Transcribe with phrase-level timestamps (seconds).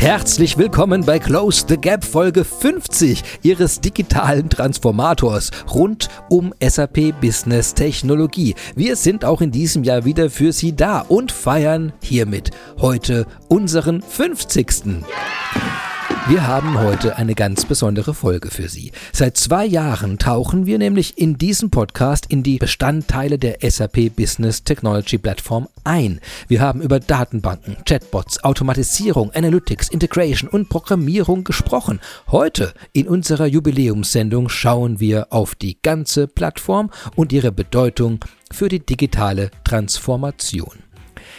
[0.00, 7.74] Herzlich willkommen bei Close the Gap Folge 50 Ihres digitalen Transformators rund um SAP Business
[7.74, 8.54] Technologie.
[8.74, 14.00] Wir sind auch in diesem Jahr wieder für Sie da und feiern hiermit heute unseren
[14.00, 14.86] 50.
[14.86, 15.89] Yeah!
[16.30, 18.92] Wir haben heute eine ganz besondere Folge für Sie.
[19.12, 24.62] Seit zwei Jahren tauchen wir nämlich in diesem Podcast in die Bestandteile der SAP Business
[24.62, 26.20] Technology Plattform ein.
[26.46, 31.98] Wir haben über Datenbanken, Chatbots, Automatisierung, Analytics, Integration und Programmierung gesprochen.
[32.28, 38.20] Heute in unserer Jubiläumssendung schauen wir auf die ganze Plattform und ihre Bedeutung
[38.52, 40.89] für die digitale Transformation.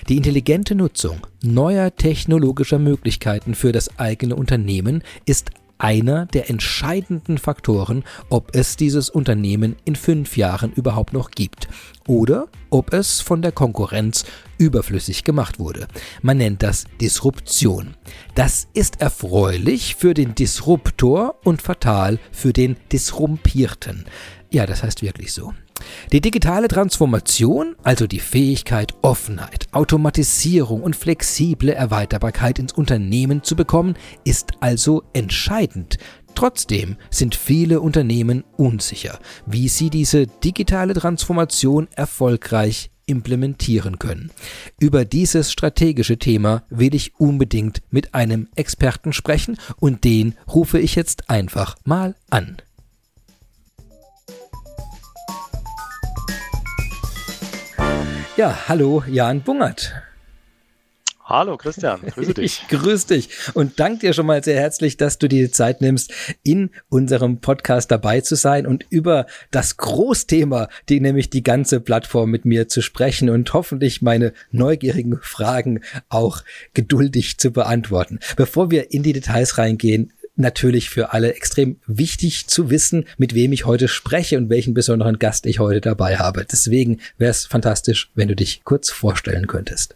[0.09, 5.51] Die intelligente Nutzung neuer technologischer Möglichkeiten für das eigene Unternehmen ist
[5.81, 11.67] einer der entscheidenden Faktoren, ob es dieses Unternehmen in fünf Jahren überhaupt noch gibt
[12.07, 14.25] oder ob es von der Konkurrenz
[14.59, 15.87] überflüssig gemacht wurde.
[16.21, 17.95] Man nennt das Disruption.
[18.35, 24.05] Das ist erfreulich für den Disruptor und fatal für den Disrumpierten.
[24.51, 25.53] Ja, das heißt wirklich so.
[26.11, 33.95] Die digitale Transformation, also die Fähigkeit, Offenheit, Automatisierung und flexible Erweiterbarkeit ins Unternehmen zu bekommen,
[34.23, 35.97] ist also entscheidend.
[36.35, 44.31] Trotzdem sind viele Unternehmen unsicher, wie sie diese digitale Transformation erfolgreich implementieren können.
[44.79, 50.95] Über dieses strategische Thema will ich unbedingt mit einem Experten sprechen und den rufe ich
[50.95, 52.57] jetzt einfach mal an.
[58.37, 59.93] Ja, hallo Jan Bungert.
[61.25, 62.61] Hallo Christian, grüße dich.
[62.61, 65.81] Ich grüße dich und danke dir schon mal sehr herzlich, dass du dir die Zeit
[65.81, 71.81] nimmst, in unserem Podcast dabei zu sein und über das Großthema, die nämlich die ganze
[71.81, 76.41] Plattform mit mir zu sprechen und hoffentlich meine neugierigen Fragen auch
[76.73, 78.19] geduldig zu beantworten.
[78.37, 83.53] Bevor wir in die Details reingehen, natürlich für alle extrem wichtig zu wissen, mit wem
[83.53, 86.45] ich heute spreche und welchen besonderen Gast ich heute dabei habe.
[86.45, 89.95] Deswegen wäre es fantastisch, wenn du dich kurz vorstellen könntest.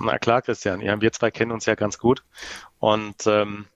[0.00, 0.80] Na klar, Christian.
[0.80, 2.22] Ja, wir zwei kennen uns ja ganz gut.
[2.78, 3.66] Und ähm,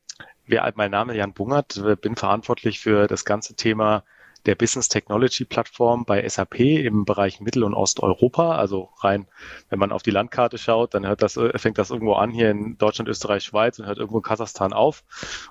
[0.47, 4.05] wir, mein Name ist Jan Bungert, bin verantwortlich für das ganze Thema
[4.47, 8.57] der Business Technology Plattform bei SAP im Bereich Mittel- und Osteuropa.
[8.57, 9.27] Also rein,
[9.69, 12.77] wenn man auf die Landkarte schaut, dann hört das, fängt das irgendwo an hier in
[12.79, 15.05] Deutschland, Österreich, Schweiz und hört irgendwo in Kasachstan auf.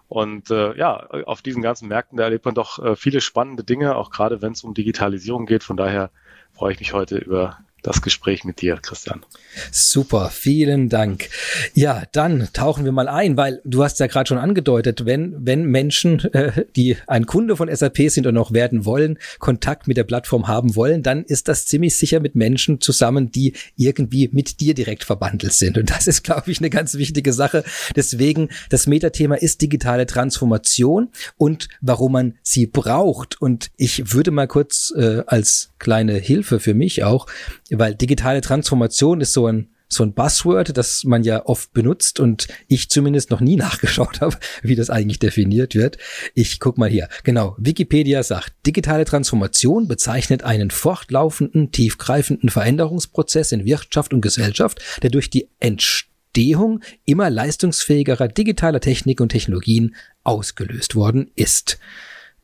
[0.08, 3.96] Und äh, ja, auf diesen ganzen Märkten, da erlebt man doch äh, viele spannende Dinge,
[3.96, 5.64] auch gerade wenn es um Digitalisierung geht.
[5.64, 6.12] Von daher
[6.52, 9.24] freue ich mich heute über das Gespräch mit dir, Christian.
[9.72, 11.30] Super, vielen Dank.
[11.74, 15.66] Ja, dann tauchen wir mal ein, weil du hast ja gerade schon angedeutet, wenn, wenn
[15.66, 20.04] Menschen, äh, die ein Kunde von SAP sind und noch werden wollen, Kontakt mit der
[20.04, 24.74] Plattform haben wollen, dann ist das ziemlich sicher mit Menschen zusammen, die irgendwie mit dir
[24.74, 25.78] direkt verbandelt sind.
[25.78, 27.64] Und das ist, glaube ich, eine ganz wichtige Sache.
[27.96, 33.42] Deswegen, das Metathema ist digitale Transformation und warum man sie braucht.
[33.42, 37.28] Und ich würde mal kurz äh, als kleine Hilfe für mich auch
[37.72, 42.48] weil digitale Transformation ist so ein so ein Buzzword, das man ja oft benutzt und
[42.68, 45.98] ich zumindest noch nie nachgeschaut habe, wie das eigentlich definiert wird.
[46.34, 47.10] Ich guck mal hier.
[47.24, 55.10] Genau, Wikipedia sagt, digitale Transformation bezeichnet einen fortlaufenden, tiefgreifenden Veränderungsprozess in Wirtschaft und Gesellschaft, der
[55.10, 61.80] durch die Entstehung immer leistungsfähigerer digitaler Technik und Technologien ausgelöst worden ist.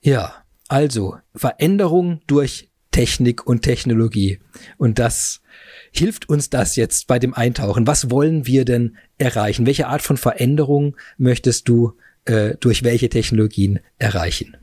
[0.01, 4.39] Ja, also Veränderung durch Technik und Technologie.
[4.79, 5.43] Und das
[5.91, 7.85] hilft uns das jetzt bei dem Eintauchen.
[7.85, 9.67] Was wollen wir denn erreichen?
[9.67, 11.93] Welche Art von Veränderung möchtest du
[12.25, 14.57] äh, durch welche Technologien erreichen?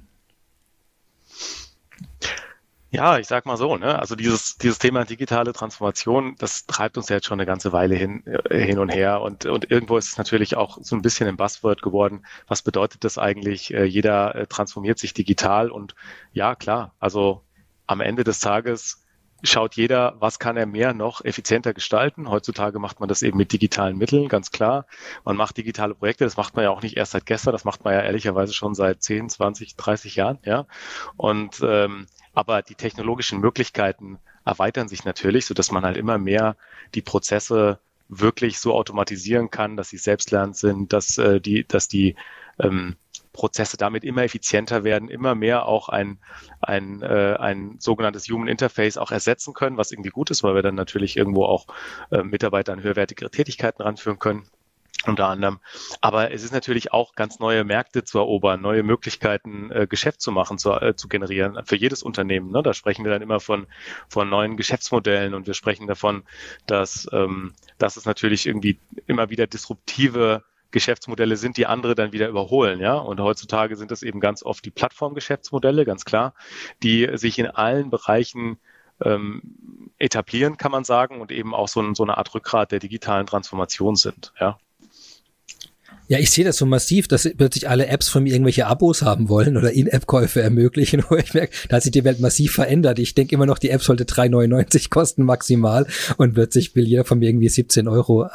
[2.90, 4.00] Ja, ich sag mal so, ne?
[4.00, 7.94] Also dieses, dieses Thema digitale Transformation, das treibt uns ja jetzt schon eine ganze Weile
[7.94, 9.20] hin, äh, hin und her.
[9.20, 12.26] Und, und irgendwo ist es natürlich auch so ein bisschen ein Buzzword geworden.
[12.48, 13.72] Was bedeutet das eigentlich?
[13.72, 15.94] Äh, jeder äh, transformiert sich digital und
[16.32, 17.44] ja, klar, also
[17.86, 19.04] am Ende des Tages
[19.42, 22.30] schaut jeder, was kann er mehr noch effizienter gestalten.
[22.30, 24.86] Heutzutage macht man das eben mit digitalen Mitteln, ganz klar.
[25.24, 27.84] Man macht digitale Projekte, das macht man ja auch nicht erst seit gestern, das macht
[27.84, 30.66] man ja ehrlicherweise schon seit 10, 20, 30 Jahren, ja.
[31.16, 36.56] Und ähm, aber die technologischen Möglichkeiten erweitern sich natürlich, so dass man halt immer mehr
[36.94, 37.78] die Prozesse
[38.08, 42.16] wirklich so automatisieren kann, dass sie selbstlernend sind, dass äh, die, dass die
[42.58, 42.96] ähm,
[43.34, 46.18] Prozesse damit immer effizienter werden, immer mehr auch ein,
[46.62, 50.62] ein, äh, ein sogenanntes Human Interface auch ersetzen können, was irgendwie gut ist, weil wir
[50.62, 51.66] dann natürlich irgendwo auch
[52.10, 54.46] äh, Mitarbeiter an höherwertigere Tätigkeiten ranführen können
[55.06, 55.60] unter anderem.
[56.00, 60.32] Aber es ist natürlich auch ganz neue Märkte zu erobern, neue Möglichkeiten, äh, Geschäft zu
[60.32, 62.50] machen, zu, äh, zu generieren für jedes Unternehmen.
[62.50, 62.62] Ne?
[62.62, 63.66] Da sprechen wir dann immer von,
[64.08, 66.22] von neuen Geschäftsmodellen und wir sprechen davon,
[66.66, 72.28] dass, ähm, dass es natürlich irgendwie immer wieder disruptive Geschäftsmodelle sind, die andere dann wieder
[72.28, 72.94] überholen, ja.
[72.96, 76.34] Und heutzutage sind das eben ganz oft die Plattformgeschäftsmodelle, ganz klar,
[76.82, 78.58] die sich in allen Bereichen
[79.02, 79.40] ähm,
[79.98, 83.26] etablieren, kann man sagen, und eben auch so, ein, so eine Art Rückgrat der digitalen
[83.26, 84.58] Transformation sind, ja.
[86.06, 89.30] Ja, ich sehe das so massiv, dass plötzlich alle Apps von mir irgendwelche Abos haben
[89.30, 92.98] wollen oder In-App-Käufe ermöglichen, wo ich merke, da hat sich die Welt massiv verändert.
[92.98, 95.86] Ich denke immer noch, die App sollte 3,99 kosten maximal
[96.18, 98.28] und plötzlich will jeder von mir irgendwie 17,80 Euro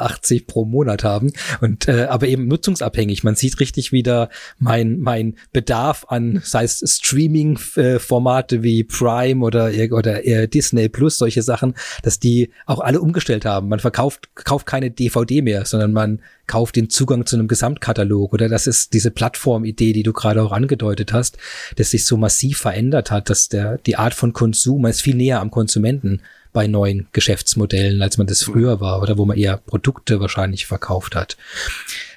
[0.47, 1.31] pro Monat haben.
[1.61, 3.23] Und äh, aber eben nutzungsabhängig.
[3.23, 10.25] Man sieht richtig wieder mein, mein Bedarf an, sei es Streaming-Formate wie Prime oder, oder
[10.25, 13.69] äh, Disney Plus, solche Sachen, dass die auch alle umgestellt haben.
[13.69, 18.49] Man verkauft, kauft keine DVD mehr, sondern man kauft den Zugang zu einem Gesamtkatalog oder
[18.49, 21.37] das ist diese Plattformidee, die du gerade auch angedeutet hast,
[21.77, 25.15] dass sich so massiv verändert hat, dass der, die Art von Konsum, man ist viel
[25.15, 29.57] näher am Konsumenten bei neuen Geschäftsmodellen, als man das früher war oder wo man eher
[29.57, 31.37] Produkte wahrscheinlich verkauft hat.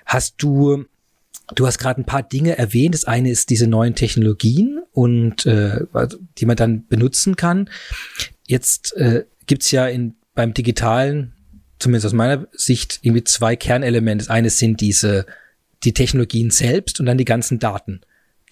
[0.07, 0.87] Hast du
[1.55, 2.95] Du hast gerade ein paar Dinge erwähnt.
[2.95, 5.81] Das eine ist diese neuen Technologien und äh,
[6.39, 7.69] die man dann benutzen kann.
[8.47, 11.35] Jetzt äh, gibt's ja in beim digitalen
[11.83, 14.25] zumindest aus meiner Sicht, irgendwie zwei Kernelemente.
[14.25, 15.27] Das eine sind diese,
[15.85, 18.01] die Technologien selbst und dann die ganzen Daten,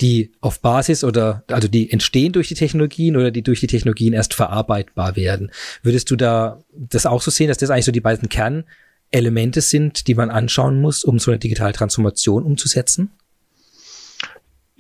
[0.01, 4.13] die auf Basis oder, also die entstehen durch die Technologien oder die durch die Technologien
[4.13, 5.51] erst verarbeitbar werden.
[5.83, 10.07] Würdest du da das auch so sehen, dass das eigentlich so die beiden Kernelemente sind,
[10.07, 13.11] die man anschauen muss, um so eine digitale Transformation umzusetzen?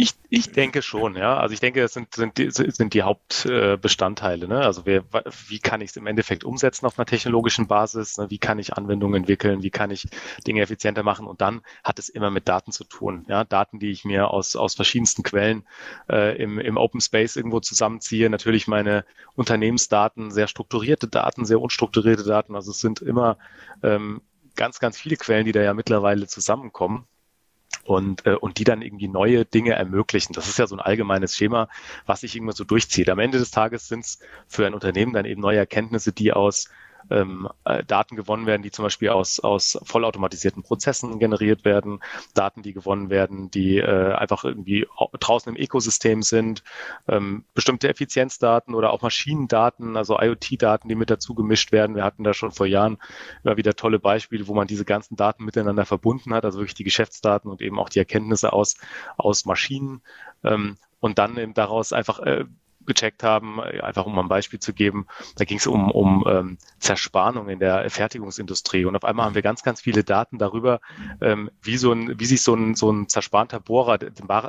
[0.02, 1.36] Ich, ich denke schon, ja.
[1.36, 4.48] Also ich denke, das sind, sind, die, sind die Hauptbestandteile.
[4.48, 4.62] Ne?
[4.62, 5.04] Also wer,
[5.48, 8.16] wie kann ich es im Endeffekt umsetzen auf einer technologischen Basis?
[8.16, 8.30] Ne?
[8.30, 9.62] Wie kann ich Anwendungen entwickeln?
[9.62, 10.08] Wie kann ich
[10.46, 11.26] Dinge effizienter machen?
[11.26, 13.26] Und dann hat es immer mit Daten zu tun.
[13.28, 13.44] Ja?
[13.44, 15.64] Daten, die ich mir aus, aus verschiedensten Quellen
[16.08, 18.30] äh, im, im Open Space irgendwo zusammenziehe.
[18.30, 19.04] Natürlich meine
[19.34, 22.54] Unternehmensdaten, sehr strukturierte Daten, sehr unstrukturierte Daten.
[22.54, 23.36] Also es sind immer
[23.82, 24.22] ähm,
[24.56, 27.06] ganz, ganz viele Quellen, die da ja mittlerweile zusammenkommen
[27.84, 30.32] und, äh, und die dann irgendwie neue Dinge ermöglichen.
[30.32, 31.68] Das ist ja so ein allgemeines Schema,
[32.06, 33.08] was sich irgendwann so durchzieht.
[33.08, 34.18] Am Ende des Tages sind es
[34.48, 36.68] für ein Unternehmen dann eben neue Erkenntnisse, die aus
[37.10, 42.00] ähm, äh, Daten gewonnen werden, die zum Beispiel aus, aus vollautomatisierten Prozessen generiert werden,
[42.34, 44.86] Daten, die gewonnen werden, die äh, einfach irgendwie
[45.18, 46.62] draußen im Ökosystem sind,
[47.08, 51.96] ähm, bestimmte Effizienzdaten oder auch Maschinendaten, also IoT-Daten, die mit dazu gemischt werden.
[51.96, 52.98] Wir hatten da schon vor Jahren
[53.44, 56.84] immer wieder tolle Beispiele, wo man diese ganzen Daten miteinander verbunden hat, also wirklich die
[56.84, 58.76] Geschäftsdaten und eben auch die Erkenntnisse aus,
[59.16, 60.02] aus Maschinen.
[60.44, 62.44] Ähm, und dann eben daraus einfach äh,
[62.90, 65.06] gecheckt haben, einfach um ein Beispiel zu geben,
[65.36, 68.84] da ging es um, um ähm, Zerspannung in der Fertigungsindustrie.
[68.84, 70.80] Und auf einmal haben wir ganz, ganz viele Daten darüber,
[71.20, 73.98] ähm, wie, so ein, wie sich so ein, so ein zerspanter Bohrer,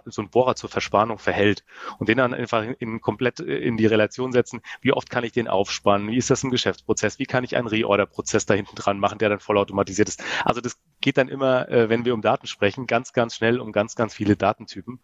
[0.05, 1.63] so ein Bohrer zur Verspannung verhält.
[1.99, 5.47] Und den dann einfach in, komplett in die Relation setzen, wie oft kann ich den
[5.47, 9.19] aufspannen, wie ist das im Geschäftsprozess, wie kann ich einen Reorder-Prozess da hinten dran machen,
[9.19, 10.23] der dann vollautomatisiert ist.
[10.44, 13.71] Also das geht dann immer, äh, wenn wir um Daten sprechen, ganz, ganz schnell um
[13.71, 14.99] ganz, ganz viele Datentypen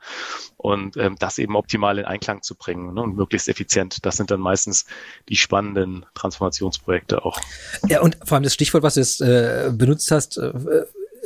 [0.56, 4.06] und ähm, das eben optimal in Einklang zu bringen ne, und möglichst effizient.
[4.06, 4.86] Das sind dann meistens
[5.28, 7.40] die spannenden Transformationsprojekte auch.
[7.88, 10.54] Ja, und vor allem das Stichwort, was du jetzt äh, benutzt hast, äh,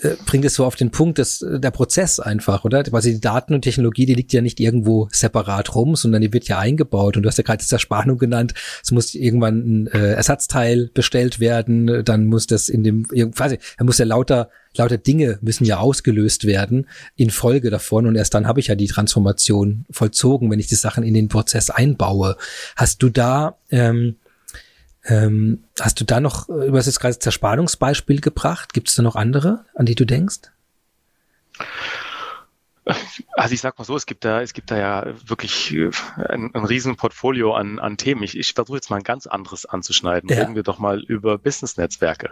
[0.01, 2.83] äh, bringt es so auf den Punkt, dass äh, der Prozess einfach, oder?
[2.83, 6.47] Quasi die Daten und Technologie, die liegt ja nicht irgendwo separat rum, sondern die wird
[6.47, 7.17] ja eingebaut.
[7.17, 8.53] Und du hast ja gerade Zerspannung genannt.
[8.83, 13.83] Es muss irgendwann ein äh, Ersatzteil bestellt werden, dann muss das in dem, quasi, da
[13.83, 18.07] muss ja lauter, lauter Dinge müssen ja ausgelöst werden in Folge davon.
[18.07, 21.27] Und erst dann habe ich ja die Transformation vollzogen, wenn ich die Sachen in den
[21.27, 22.37] Prozess einbaue.
[22.75, 24.15] Hast du da ähm,
[25.05, 28.73] ähm, hast du da noch, äh, du hast jetzt gerade Zerspannungsbeispiel gebracht.
[28.73, 30.51] Gibt es da noch andere, an die du denkst?
[33.33, 36.53] Also ich sag mal so, es gibt da, es gibt da ja wirklich äh, ein,
[36.53, 38.23] ein riesen Portfolio an, an Themen.
[38.23, 40.29] Ich, ich versuche jetzt mal ein ganz anderes anzuschneiden.
[40.29, 40.39] Ja.
[40.39, 42.31] Reden wir doch mal über Business-Netzwerke.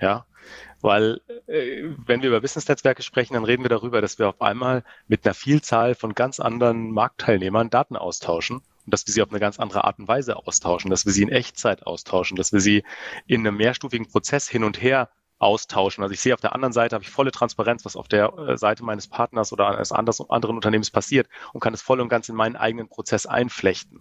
[0.00, 0.26] Ja,
[0.80, 4.84] weil äh, wenn wir über Business-Netzwerke sprechen, dann reden wir darüber, dass wir auf einmal
[5.08, 9.38] mit einer Vielzahl von ganz anderen Marktteilnehmern Daten austauschen und dass wir sie auf eine
[9.38, 12.84] ganz andere Art und Weise austauschen, dass wir sie in Echtzeit austauschen, dass wir sie
[13.26, 16.02] in einem mehrstufigen Prozess hin und her austauschen.
[16.02, 18.56] Also ich sehe auf der anderen Seite habe ich volle Transparenz, was auf der äh,
[18.56, 22.34] Seite meines Partners oder eines anderen Unternehmens passiert und kann es voll und ganz in
[22.34, 24.00] meinen eigenen Prozess einflechten.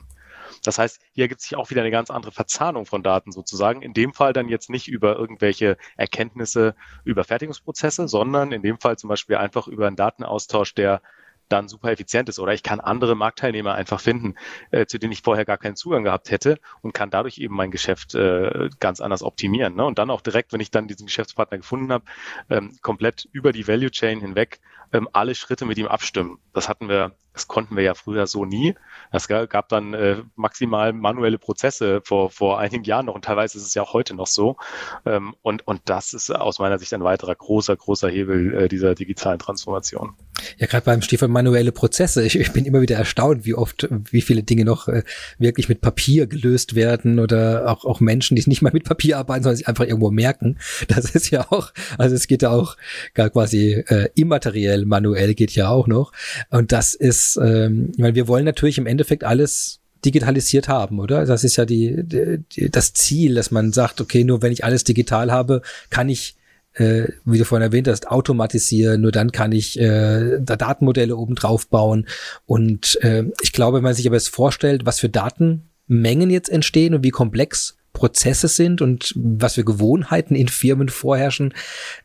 [0.64, 3.82] Das heißt, hier ergibt sich auch wieder eine ganz andere Verzahnung von Daten sozusagen.
[3.82, 8.98] In dem Fall dann jetzt nicht über irgendwelche Erkenntnisse über Fertigungsprozesse, sondern in dem Fall
[8.98, 11.02] zum Beispiel einfach über einen Datenaustausch, der
[11.50, 12.40] dann super effizient ist.
[12.40, 14.36] Oder ich kann andere Marktteilnehmer einfach finden,
[14.72, 17.72] äh, zu denen ich vorher gar keinen Zugang gehabt hätte und kann dadurch eben mein
[17.72, 19.76] Geschäft äh, ganz anders optimieren.
[19.76, 19.86] Ne?
[19.86, 22.06] Und dann auch direkt, wenn ich dann diesen Geschäftspartner gefunden habe,
[22.50, 24.60] ähm, komplett über die Value Chain hinweg
[24.94, 26.40] ähm, alle Schritte mit ihm abstimmen.
[26.54, 28.74] Das hatten wir Das konnten wir ja früher so nie.
[29.12, 33.66] Es gab dann äh, maximal manuelle Prozesse vor, vor einigen Jahren noch und teilweise ist
[33.66, 34.58] es ja auch heute noch so.
[35.06, 38.96] Ähm, und, und das ist aus meiner Sicht ein weiterer großer, großer Hebel äh, dieser
[38.96, 40.16] digitalen Transformation.
[40.58, 42.26] Ja, gerade beim Stichwort manuelle Prozesse.
[42.26, 45.04] Ich, ich, bin immer wieder erstaunt, wie oft, wie viele Dinge noch äh,
[45.38, 49.44] wirklich mit Papier gelöst werden oder auch, auch Menschen, die nicht mal mit Papier arbeiten,
[49.44, 50.58] sondern sich einfach irgendwo merken.
[50.88, 52.78] Das ist ja auch, also es geht ja auch
[53.14, 56.12] gar quasi äh, immateriell, manuell geht ja auch noch.
[56.50, 61.26] Und das ist, ähm, ich meine, wir wollen natürlich im Endeffekt alles digitalisiert haben, oder?
[61.26, 64.84] Das ist ja die, die, das Ziel, dass man sagt, okay, nur wenn ich alles
[64.84, 66.36] digital habe, kann ich
[66.74, 71.36] äh, wie du vorhin erwähnt hast, automatisieren, nur dann kann ich äh, da Datenmodelle oben
[71.36, 72.08] drauf bauen.
[72.46, 76.94] Und äh, ich glaube, wenn man sich aber jetzt vorstellt, was für Datenmengen jetzt entstehen
[76.94, 81.54] und wie komplex Prozesse sind und was für Gewohnheiten in Firmen vorherrschen,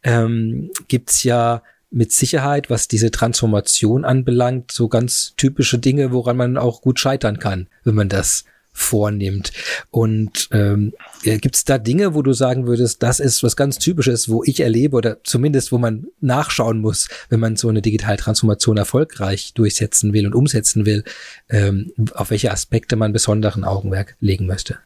[0.03, 6.57] ähm, gibt's ja mit Sicherheit, was diese Transformation anbelangt, so ganz typische Dinge, woran man
[6.57, 9.53] auch gut scheitern kann, wenn man das vornimmt.
[9.91, 14.29] Und ähm, gibt es da Dinge, wo du sagen würdest, das ist was ganz Typisches,
[14.29, 19.53] wo ich erlebe oder zumindest wo man nachschauen muss, wenn man so eine Digitaltransformation erfolgreich
[19.53, 21.05] durchsetzen will und umsetzen will,
[21.51, 24.79] ähm, auf welche Aspekte man besonderen Augenmerk legen möchte?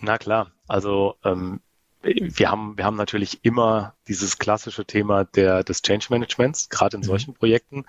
[0.00, 1.60] Na klar, also ähm,
[2.04, 7.00] wir haben, wir haben natürlich immer dieses klassische Thema der, des Change Managements, gerade in
[7.00, 7.06] mhm.
[7.06, 7.84] solchen Projekten.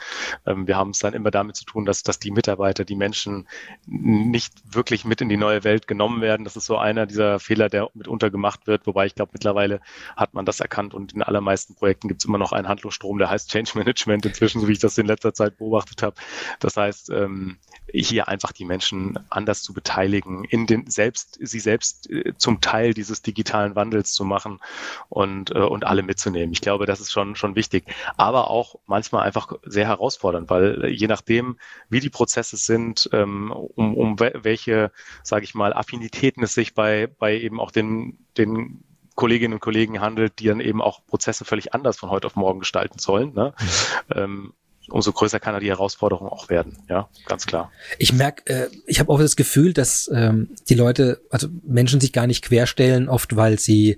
[0.45, 3.47] Ähm, wir haben es dann immer damit zu tun, dass, dass die Mitarbeiter, die Menschen
[3.85, 6.45] nicht wirklich mit in die neue Welt genommen werden.
[6.45, 8.87] Das ist so einer dieser Fehler, der mitunter gemacht wird.
[8.87, 9.81] Wobei ich glaube, mittlerweile
[10.15, 13.29] hat man das erkannt und in allermeisten Projekten gibt es immer noch einen Handlungsstrom, der
[13.29, 16.15] heißt Change Management inzwischen, so wie ich das in letzter Zeit beobachtet habe.
[16.59, 17.57] Das heißt, ähm,
[17.93, 22.93] hier einfach die Menschen anders zu beteiligen, in den selbst, sie selbst äh, zum Teil
[22.93, 24.59] dieses digitalen Wandels zu machen
[25.09, 26.51] und, äh, und alle mitzunehmen.
[26.51, 27.85] Ich glaube, das ist schon, schon wichtig.
[28.17, 31.57] Aber auch manchmal einfach sehr herausfordernd, weil je nachdem,
[31.89, 34.91] wie die Prozesse sind, ähm, um, um welche,
[35.23, 38.83] sage ich mal, Affinitäten es sich bei, bei eben auch den, den
[39.15, 42.59] Kolleginnen und Kollegen handelt, die dann eben auch Prozesse völlig anders von heute auf morgen
[42.59, 43.33] gestalten sollen.
[43.33, 43.53] Ne?
[43.57, 43.67] Mhm.
[44.15, 44.53] Ähm,
[44.89, 46.77] umso größer kann er die Herausforderung auch werden.
[46.89, 47.71] Ja, ganz klar.
[47.97, 52.13] Ich merke, äh, ich habe auch das Gefühl, dass ähm, die Leute, also Menschen sich
[52.13, 53.97] gar nicht querstellen, oft weil sie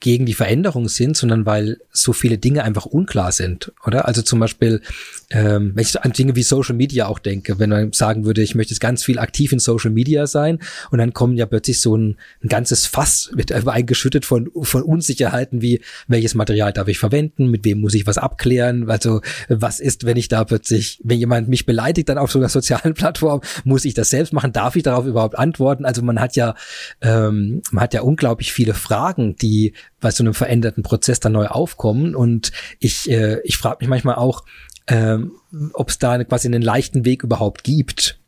[0.00, 4.06] gegen die Veränderung sind, sondern weil so viele Dinge einfach unklar sind, oder?
[4.06, 4.82] Also zum Beispiel,
[5.30, 8.54] ähm, wenn ich an Dinge wie Social Media auch denke, wenn man sagen würde, ich
[8.54, 10.60] möchte jetzt ganz viel aktiv in Social Media sein
[10.90, 15.62] und dann kommen ja plötzlich so ein, ein ganzes Fass wird eingeschüttet von, von Unsicherheiten
[15.62, 20.04] wie, welches Material darf ich verwenden, mit wem muss ich was abklären, also was ist,
[20.04, 23.86] wenn ich da plötzlich, wenn jemand mich beleidigt dann auf so einer sozialen Plattform, muss
[23.86, 25.86] ich das selbst machen, darf ich darauf überhaupt antworten?
[25.86, 26.54] Also man hat ja,
[27.00, 31.46] ähm, man hat ja unglaublich viele Fragen, die bei so einem veränderten Prozess dann neu
[31.46, 32.14] aufkommen.
[32.14, 34.44] Und ich, äh, ich frage mich manchmal auch,
[34.86, 35.32] ähm,
[35.72, 38.18] ob es da quasi einen leichten Weg überhaupt gibt.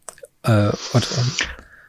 [0.42, 1.32] Äh, und, ähm,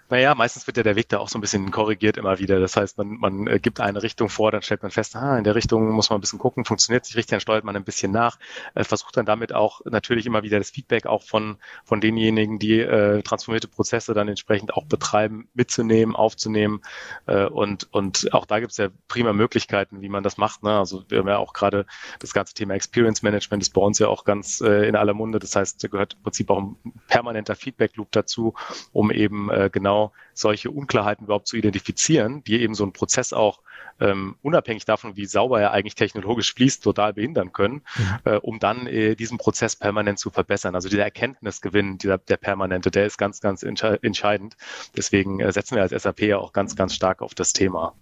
[0.09, 2.59] naja, meistens wird ja der Weg da auch so ein bisschen korrigiert immer wieder.
[2.59, 5.43] Das heißt, man, man äh, gibt eine Richtung vor, dann stellt man fest, ah, in
[5.43, 8.11] der Richtung muss man ein bisschen gucken, funktioniert sich richtig, dann steuert man ein bisschen
[8.11, 8.39] nach,
[8.73, 12.79] äh, versucht dann damit auch natürlich immer wieder das Feedback auch von, von denjenigen, die
[12.79, 16.81] äh, transformierte Prozesse dann entsprechend auch betreiben, mitzunehmen, aufzunehmen.
[17.27, 20.63] Äh, und, und auch da gibt es ja prima Möglichkeiten, wie man das macht.
[20.63, 20.75] Ne?
[20.75, 21.85] Also wir haben ja auch gerade
[22.17, 25.37] das ganze Thema Experience Management ist bei uns ja auch ganz äh, in aller Munde.
[25.37, 26.75] Das heißt, da gehört im Prinzip auch ein
[27.07, 28.55] permanenter Feedback Loop dazu,
[28.91, 33.33] um eben äh, genau genau solche Unklarheiten überhaupt zu identifizieren, die eben so einen Prozess
[33.33, 33.59] auch
[33.99, 38.19] ähm, unabhängig davon, wie sauber er eigentlich technologisch fließt, total behindern können, mhm.
[38.23, 40.75] äh, um dann äh, diesen Prozess permanent zu verbessern.
[40.75, 44.55] Also dieser Erkenntnisgewinn, dieser, der permanente, der ist ganz, ganz entscheidend.
[44.95, 47.93] Deswegen äh, setzen wir als SAP ja auch ganz, ganz stark auf das Thema.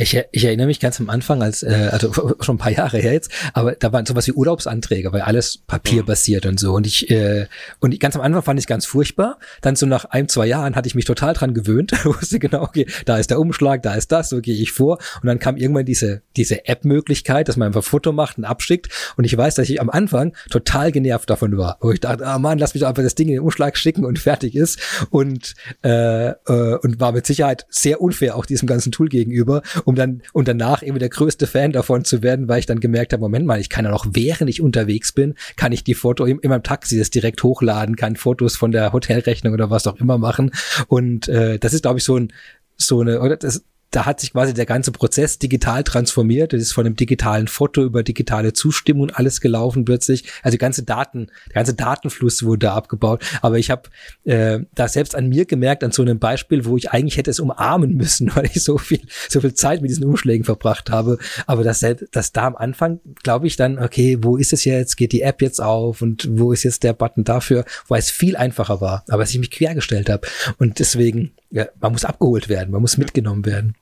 [0.00, 3.12] Ich, ich erinnere mich ganz am Anfang, als, äh, also schon ein paar Jahre her
[3.12, 6.50] jetzt, aber da waren sowas wie Urlaubsanträge, weil alles papierbasiert mhm.
[6.50, 6.72] und so.
[6.72, 7.46] Und ich, äh,
[7.80, 9.38] und ganz am Anfang fand ich ganz furchtbar.
[9.60, 12.86] Dann so nach ein, zwei Jahren hatte ich mich total dran gewöhnt, wusste genau, okay,
[13.06, 14.98] da ist der Umschlag, da ist das, so gehe ich vor.
[15.20, 18.88] Und dann kam irgendwann diese, diese App-Möglichkeit, dass man einfach Foto macht und abschickt.
[19.16, 22.38] Und ich weiß, dass ich am Anfang total genervt davon war, wo ich dachte, ah
[22.38, 24.78] Mann, lass mich doch einfach das Ding in den Umschlag schicken und fertig ist.
[25.10, 29.94] Und, äh, äh, und war mit Sicherheit sehr unfair auch diesem ganzen Tool gegenüber um
[29.94, 33.22] dann und danach irgendwie der größte Fan davon zu werden, weil ich dann gemerkt habe,
[33.22, 36.38] Moment mal, ich kann ja noch während ich unterwegs bin, kann ich die Foto in,
[36.40, 40.18] in meinem Taxi das direkt hochladen, kann Fotos von der Hotelrechnung oder was auch immer
[40.18, 40.50] machen.
[40.88, 42.34] Und äh, das ist glaube ich so ein
[42.76, 46.52] so eine oder das da hat sich quasi der ganze Prozess digital transformiert.
[46.52, 50.24] Das ist von einem digitalen Foto über digitale Zustimmung alles gelaufen plötzlich.
[50.42, 53.24] Also ganze Daten, der ganze Datenfluss wurde da abgebaut.
[53.40, 53.88] Aber ich habe
[54.24, 57.40] äh, da selbst an mir gemerkt, an so einem Beispiel, wo ich eigentlich hätte es
[57.40, 61.18] umarmen müssen, weil ich so viel, so viel Zeit mit diesen Umschlägen verbracht habe.
[61.46, 64.96] Aber das, das da am Anfang glaube ich dann, okay, wo ist es jetzt?
[64.96, 66.02] Geht die App jetzt auf?
[66.02, 67.64] Und wo ist jetzt der Button dafür?
[67.88, 70.26] Weil es viel einfacher war, aber dass ich mich quergestellt habe.
[70.58, 73.74] Und deswegen, ja, man muss abgeholt werden, man muss mitgenommen werden.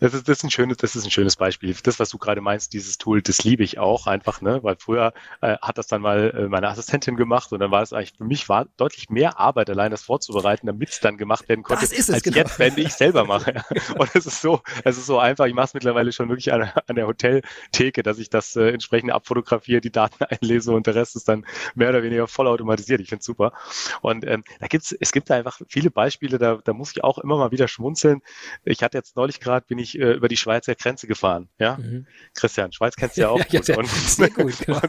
[0.00, 1.74] Das ist, das ist ein schönes, das ist ein schönes Beispiel.
[1.82, 4.62] Das, was du gerade meinst, dieses Tool, das liebe ich auch einfach, ne?
[4.62, 7.92] Weil früher äh, hat das dann mal äh, meine Assistentin gemacht und dann war es
[7.92, 11.62] eigentlich für mich war deutlich mehr Arbeit, allein das vorzubereiten, damit es dann gemacht werden
[11.62, 12.36] konnte, das ist es, als genau.
[12.36, 13.62] jetzt, wenn ich selber mache.
[13.98, 15.46] und es ist so, es ist so einfach.
[15.46, 19.12] Ich mache es mittlerweile schon wirklich an, an der Hoteltheke, dass ich das äh, entsprechend
[19.12, 23.00] abfotografiere, die Daten einlese und der Rest ist dann mehr oder weniger vollautomatisiert.
[23.00, 23.52] Ich finde es super.
[24.00, 27.18] Und ähm, da gibt's, es gibt da einfach viele Beispiele, da, da muss ich auch
[27.18, 28.22] immer mal wieder schmunzeln.
[28.64, 31.48] Ich hatte jetzt neulich gerade, bin ich äh, über die Schweizer Grenze gefahren.
[31.58, 32.06] Ja, mhm.
[32.34, 33.68] Christian, Schweiz kennst du ja auch ja, gut.
[33.68, 34.80] Ja, und, sehr gut genau.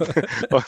[0.49, 0.65] und,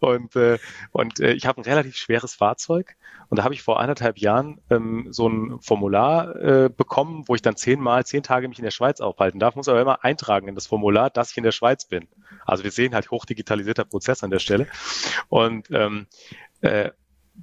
[0.00, 0.58] und, und, äh,
[0.92, 2.96] und äh, ich habe ein relativ schweres Fahrzeug
[3.28, 7.42] und da habe ich vor anderthalb Jahren ähm, so ein Formular äh, bekommen, wo ich
[7.42, 10.54] dann zehnmal, zehn Tage mich in der Schweiz aufhalten darf, muss aber immer eintragen in
[10.54, 12.08] das Formular, dass ich in der Schweiz bin.
[12.44, 14.66] Also wir sehen halt hochdigitalisierter Prozess an der Stelle.
[15.28, 16.06] Und ähm,
[16.60, 16.90] äh,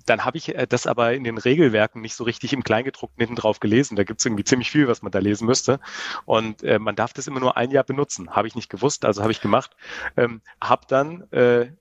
[0.05, 3.35] dann habe ich äh, das aber in den Regelwerken nicht so richtig im Kleingedruckten hinten
[3.35, 3.95] drauf gelesen.
[3.95, 5.79] Da gibt es irgendwie ziemlich viel, was man da lesen müsste.
[6.25, 8.35] Und äh, man darf das immer nur ein Jahr benutzen.
[8.35, 9.75] Habe ich nicht gewusst, also habe ich gemacht.
[10.15, 11.71] Ähm, habe dann äh,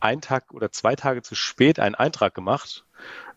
[0.00, 2.84] einen Tag oder zwei Tage zu spät einen Eintrag gemacht.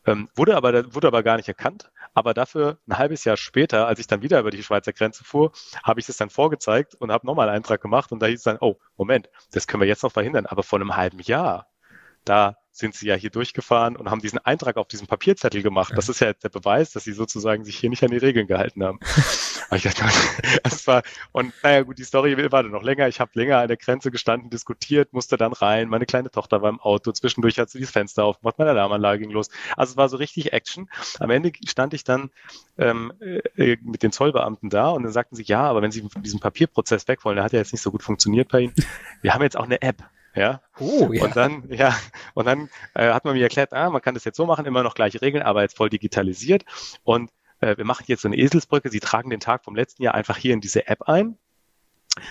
[0.05, 1.91] Ähm, wurde, aber, wurde aber gar nicht erkannt.
[2.13, 5.51] Aber dafür ein halbes Jahr später, als ich dann wieder über die Schweizer Grenze fuhr,
[5.83, 8.11] habe ich es dann vorgezeigt und habe nochmal einen Eintrag gemacht.
[8.11, 10.45] Und da hieß es dann, oh, Moment, das können wir jetzt noch verhindern.
[10.45, 11.67] Aber vor einem halben Jahr,
[12.25, 15.93] da sind sie ja hier durchgefahren und haben diesen Eintrag auf diesem Papierzettel gemacht.
[15.95, 18.83] Das ist ja der Beweis, dass sie sozusagen sich hier nicht an die Regeln gehalten
[18.83, 18.99] haben.
[19.71, 20.03] ich dachte,
[20.63, 23.07] das war, und naja, gut, die Story war dann noch länger.
[23.07, 25.89] Ich habe länger an der Grenze gestanden, diskutiert, musste dann rein.
[25.89, 27.11] Meine kleine Tochter war im Auto.
[27.11, 29.49] Zwischendurch hat sie das Fenster aufgemacht, meine Alarmanlage ging los.
[29.75, 30.89] Also es war so richtig Action.
[31.19, 32.29] Am Ende stand ich dann
[32.77, 36.23] ähm, äh, mit den Zollbeamten da und dann sagten sie, ja, aber wenn Sie von
[36.23, 38.73] diesem Papierprozess weg wollen, der hat ja jetzt nicht so gut funktioniert bei Ihnen.
[39.21, 40.03] Wir haben jetzt auch eine App.
[40.35, 40.61] Ja.
[40.79, 41.23] Oh, ja.
[41.23, 41.95] Und dann, ja,
[42.33, 44.83] und dann äh, hat man mir erklärt, ah, man kann das jetzt so machen, immer
[44.83, 46.65] noch gleiche Regeln, aber jetzt voll digitalisiert.
[47.03, 48.89] Und äh, wir machen jetzt so eine Eselsbrücke.
[48.89, 51.37] Sie tragen den Tag vom letzten Jahr einfach hier in diese App ein.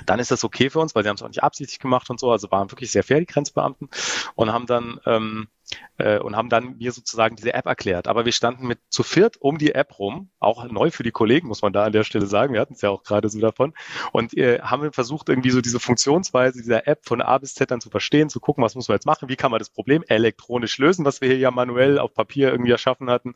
[0.07, 2.21] Dann ist das okay für uns, weil sie haben es auch nicht absichtlich gemacht und
[2.21, 2.31] so.
[2.31, 3.89] Also waren wirklich sehr fair, die Grenzbeamten,
[4.35, 5.49] und haben dann ähm,
[5.99, 8.09] äh, und haben dann mir sozusagen diese App erklärt.
[8.09, 11.49] Aber wir standen mit zu viert um die App rum, auch neu für die Kollegen,
[11.49, 12.55] muss man da an der Stelle sagen.
[12.55, 13.75] Wir hatten es ja auch gerade so davon.
[14.13, 17.81] Und äh, haben versucht, irgendwie so diese Funktionsweise dieser App von A bis Z dann
[17.81, 20.79] zu verstehen, zu gucken, was muss man jetzt machen, wie kann man das Problem elektronisch
[20.79, 23.35] lösen, was wir hier ja manuell auf Papier irgendwie erschaffen hatten.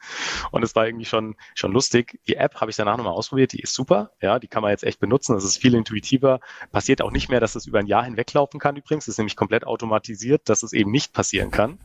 [0.51, 2.21] Und es war irgendwie schon, schon lustig.
[2.27, 4.13] Die App habe ich danach nochmal ausprobiert, die ist super.
[4.21, 5.35] Ja, die kann man jetzt echt benutzen.
[5.35, 6.41] Das ist viel intuitiver.
[6.71, 9.07] Passiert auch nicht mehr, dass es über ein Jahr hinweglaufen kann übrigens.
[9.07, 11.79] Das ist nämlich komplett automatisiert, dass es eben nicht passieren kann.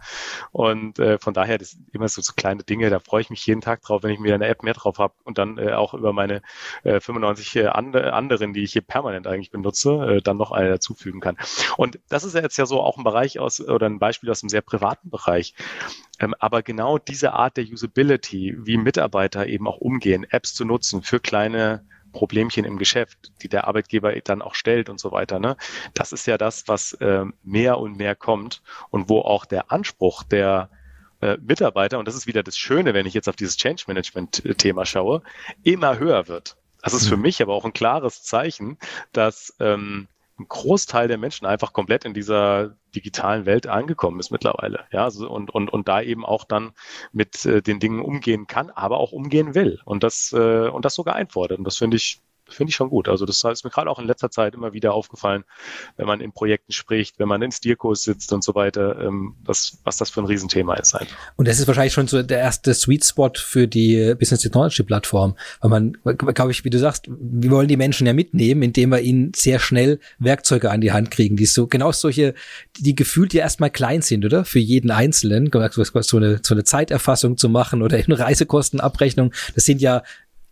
[0.51, 3.45] Und äh, von daher, das sind immer so, so kleine Dinge, da freue ich mich
[3.45, 5.93] jeden Tag drauf, wenn ich mir eine App mehr drauf habe und dann äh, auch
[5.93, 6.41] über meine
[6.83, 10.69] äh, 95 äh, and anderen, die ich hier permanent eigentlich benutze, äh, dann noch eine
[10.69, 11.37] dazufügen kann.
[11.77, 14.43] Und das ist ja jetzt ja so auch ein Bereich aus oder ein Beispiel aus
[14.43, 15.53] einem sehr privaten Bereich.
[16.19, 21.01] Ähm, aber genau diese Art der Usability, wie Mitarbeiter eben auch umgehen, Apps zu nutzen
[21.03, 25.39] für kleine Problemchen im Geschäft, die der Arbeitgeber dann auch stellt und so weiter.
[25.39, 25.57] Ne?
[25.93, 30.23] Das ist ja das, was äh, mehr und mehr kommt und wo auch der Anspruch
[30.23, 30.69] der
[31.21, 34.85] äh, Mitarbeiter, und das ist wieder das Schöne, wenn ich jetzt auf dieses Change Management-Thema
[34.85, 35.21] schaue,
[35.63, 36.57] immer höher wird.
[36.81, 37.23] Das ist für mhm.
[37.23, 38.77] mich aber auch ein klares Zeichen,
[39.11, 40.07] dass ähm,
[40.39, 44.85] ein Großteil der Menschen einfach komplett in dieser digitalen Welt angekommen ist mittlerweile.
[44.91, 46.73] Ja, und, und, und da eben auch dann
[47.11, 50.95] mit äh, den Dingen umgehen kann, aber auch umgehen will und das, äh, und das
[50.95, 51.59] sogar einfordert.
[51.59, 53.07] Und das finde ich finde ich schon gut.
[53.07, 55.43] Also das ist mir gerade auch in letzter Zeit immer wieder aufgefallen,
[55.95, 59.79] wenn man in Projekten spricht, wenn man in Stilkurs sitzt und so weiter, ähm, das,
[59.83, 60.95] was das für ein Riesenthema ist.
[60.95, 61.15] Einfach.
[61.35, 65.35] Und das ist wahrscheinlich schon so der erste Sweet Spot für die Business Technology Plattform,
[65.61, 69.01] weil man, glaube ich, wie du sagst, wir wollen die Menschen ja mitnehmen, indem wir
[69.01, 72.33] ihnen sehr schnell Werkzeuge an die Hand kriegen, die so genau solche,
[72.77, 74.45] die gefühlt ja erstmal klein sind, oder?
[74.45, 79.33] Für jeden Einzelnen, so eine, so eine Zeiterfassung zu machen oder eine Reisekostenabrechnung.
[79.55, 80.03] Das sind ja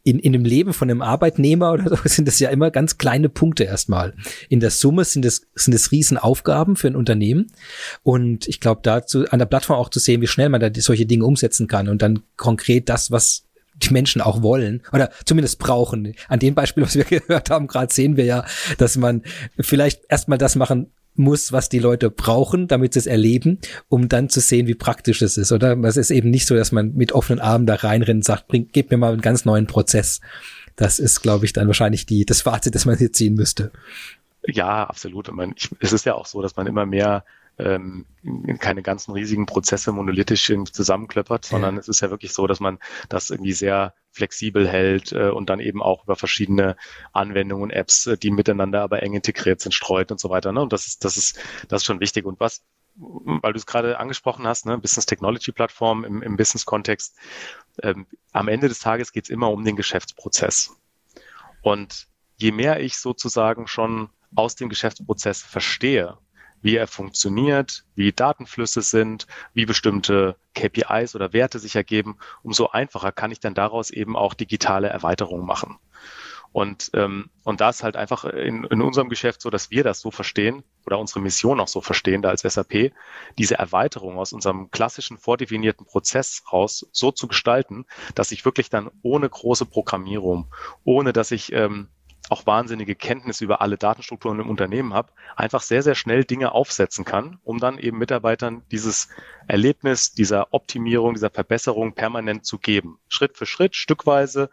[0.06, 3.28] in, in dem Leben von einem Arbeitnehmer oder so sind das ja immer ganz kleine
[3.28, 4.14] Punkte erstmal.
[4.48, 7.48] In der Summe sind es, sind es Riesenaufgaben für ein Unternehmen.
[8.04, 11.08] Und ich glaube, dazu an der Plattform auch zu sehen, wie schnell man da solche
[11.08, 13.46] Dinge umsetzen kann und dann konkret das, was
[13.78, 16.14] die Menschen auch wollen oder zumindest brauchen.
[16.30, 18.46] An dem Beispiel, was wir gehört haben, gerade sehen wir ja,
[18.78, 19.24] dass man
[19.60, 24.30] vielleicht erstmal das machen muss, was die Leute brauchen, damit sie es erleben, um dann
[24.30, 25.78] zu sehen, wie praktisch es ist, oder?
[25.84, 28.70] Es ist eben nicht so, dass man mit offenen Armen da reinrennt und sagt, bring,
[28.72, 30.22] gib mir mal einen ganz neuen Prozess.
[30.76, 33.72] Das ist, glaube ich, dann wahrscheinlich die, das Fazit, das man hier ziehen müsste.
[34.48, 35.28] Ja, absolut.
[35.28, 37.24] Ich meine, es ist ja auch so, dass man immer mehr
[37.58, 38.06] ähm,
[38.60, 41.80] keine ganzen riesigen Prozesse monolithisch zusammenklöppert, sondern ja.
[41.80, 45.60] es ist ja wirklich so, dass man das irgendwie sehr flexibel hält äh, und dann
[45.60, 46.76] eben auch über verschiedene
[47.14, 50.52] Anwendungen, Apps, äh, die miteinander aber eng integriert sind, streut und so weiter.
[50.52, 50.62] Ne?
[50.62, 52.26] Und das ist, das ist, das ist schon wichtig.
[52.26, 52.64] Und was,
[52.96, 57.18] weil du es gerade angesprochen hast, ne, Business Technology Plattform im, im Business-Kontext,
[57.84, 60.76] ähm, am Ende des Tages geht es immer um den Geschäftsprozess.
[61.62, 66.18] Und je mehr ich sozusagen schon aus dem Geschäftsprozess verstehe,
[66.66, 73.12] wie er funktioniert, wie Datenflüsse sind, wie bestimmte KPIs oder Werte sich ergeben, umso einfacher
[73.12, 75.78] kann ich dann daraus eben auch digitale Erweiterungen machen.
[76.54, 80.10] Und, ähm, und das halt einfach in, in unserem Geschäft so, dass wir das so
[80.10, 82.94] verstehen oder unsere Mission auch so verstehen, da als SAP,
[83.38, 88.90] diese Erweiterung aus unserem klassischen vordefinierten Prozess raus so zu gestalten, dass ich wirklich dann
[89.04, 90.52] ohne große Programmierung,
[90.84, 91.90] ohne dass ich ähm,
[92.30, 97.06] auch wahnsinnige Kenntnis über alle Datenstrukturen im Unternehmen habe, einfach sehr, sehr schnell Dinge aufsetzen
[97.06, 99.10] kann, um dann eben Mitarbeitern dieses
[99.48, 103.00] Erlebnis dieser Optimierung, dieser Verbesserung permanent zu geben.
[103.08, 104.50] Schritt für Schritt, stückweise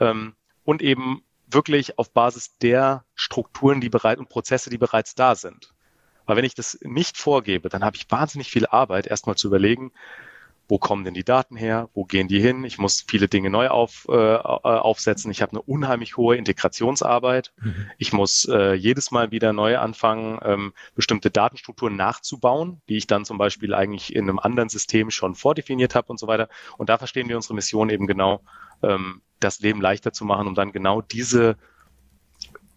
[0.00, 5.34] ähm, und eben wirklich auf Basis der Strukturen, die bereit und Prozesse, die bereits da
[5.34, 5.74] sind.
[6.24, 9.92] Weil wenn ich das nicht vorgebe, dann habe ich wahnsinnig viel Arbeit, erstmal zu überlegen,
[10.72, 13.68] wo kommen denn die Daten her, wo gehen die hin, ich muss viele Dinge neu
[13.68, 17.90] auf, äh, äh, aufsetzen, ich habe eine unheimlich hohe Integrationsarbeit, mhm.
[17.98, 23.26] ich muss äh, jedes Mal wieder neu anfangen, ähm, bestimmte Datenstrukturen nachzubauen, die ich dann
[23.26, 26.48] zum Beispiel eigentlich in einem anderen System schon vordefiniert habe und so weiter.
[26.78, 28.40] Und da verstehen wir unsere Mission eben genau,
[28.82, 31.58] ähm, das Leben leichter zu machen, um dann genau diese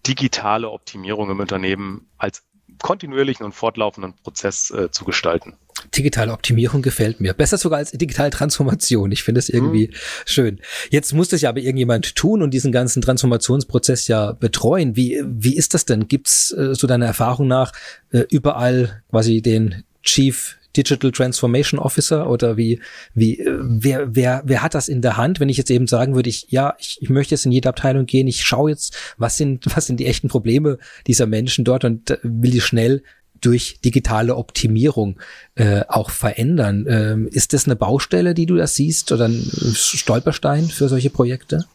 [0.05, 2.43] digitale Optimierung im Unternehmen als
[2.81, 5.53] kontinuierlichen und fortlaufenden Prozess äh, zu gestalten.
[5.93, 7.33] Digitale Optimierung gefällt mir.
[7.33, 9.11] Besser sogar als digitale Transformation.
[9.11, 9.93] Ich finde es irgendwie mhm.
[10.25, 10.61] schön.
[10.89, 14.95] Jetzt muss das ja aber irgendjemand tun und diesen ganzen Transformationsprozess ja betreuen.
[14.95, 16.07] Wie, wie ist das denn?
[16.07, 17.71] Gibt's äh, so deiner Erfahrung nach
[18.11, 22.81] äh, überall quasi den Chief Digital Transformation Officer oder wie,
[23.13, 26.15] wie, äh, wer, wer, wer hat das in der Hand, wenn ich jetzt eben sagen
[26.15, 29.37] würde, ich, ja, ich, ich möchte jetzt in jede Abteilung gehen, ich schaue jetzt, was
[29.37, 33.03] sind, was sind die echten Probleme dieser Menschen dort und äh, will die schnell
[33.41, 35.19] durch digitale Optimierung
[35.55, 36.85] äh, auch verändern.
[36.87, 41.65] Ähm, ist das eine Baustelle, die du da siehst oder ein Stolperstein für solche Projekte?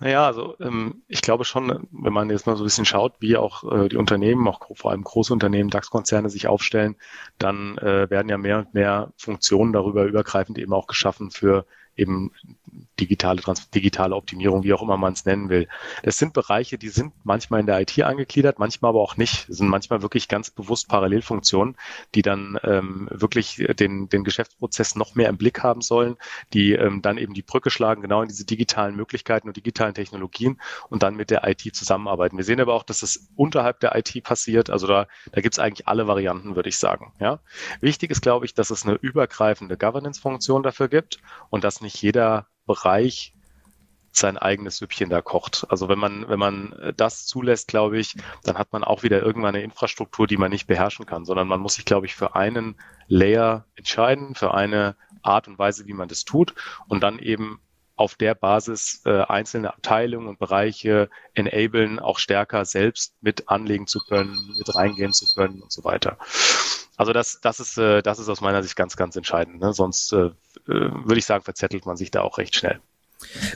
[0.00, 3.36] Naja, also ähm, ich glaube schon, wenn man jetzt mal so ein bisschen schaut, wie
[3.36, 6.96] auch äh, die Unternehmen, auch vor allem große Unternehmen, DAX-Konzerne sich aufstellen,
[7.38, 12.32] dann äh, werden ja mehr und mehr Funktionen darüber übergreifend eben auch geschaffen für eben
[13.00, 13.42] digitale,
[13.74, 15.68] digitale Optimierung, wie auch immer man es nennen will.
[16.02, 19.48] Das sind Bereiche, die sind manchmal in der IT angegliedert, manchmal aber auch nicht.
[19.48, 21.76] Das sind manchmal wirklich ganz bewusst Parallelfunktionen,
[22.14, 26.16] die dann ähm, wirklich den, den Geschäftsprozess noch mehr im Blick haben sollen,
[26.52, 30.60] die ähm, dann eben die Brücke schlagen, genau in diese digitalen Möglichkeiten und digitalen Technologien
[30.88, 32.36] und dann mit der IT zusammenarbeiten.
[32.36, 34.70] Wir sehen aber auch, dass es unterhalb der IT passiert.
[34.70, 37.12] Also da, da gibt es eigentlich alle Varianten, würde ich sagen.
[37.18, 37.40] Ja?
[37.80, 42.46] Wichtig ist, glaube ich, dass es eine übergreifende Governance-Funktion dafür gibt und dass nicht jeder
[42.70, 43.34] Bereich
[44.12, 45.66] sein eigenes Süppchen da kocht.
[45.68, 49.54] Also wenn man, wenn man das zulässt, glaube ich, dann hat man auch wieder irgendwann
[49.54, 52.76] eine Infrastruktur, die man nicht beherrschen kann, sondern man muss sich, glaube ich, für einen
[53.08, 56.54] Layer entscheiden, für eine Art und Weise, wie man das tut
[56.88, 57.60] und dann eben
[57.96, 63.98] auf der Basis äh, einzelne Abteilungen und Bereiche enablen, auch stärker selbst mit anlegen zu
[64.00, 66.16] können, mit reingehen zu können und so weiter.
[67.00, 69.58] Also das, das ist, äh, das ist aus meiner Sicht ganz, ganz entscheidend.
[69.58, 69.72] Ne?
[69.72, 70.32] Sonst äh, äh,
[70.66, 72.78] würde ich sagen, verzettelt man sich da auch recht schnell.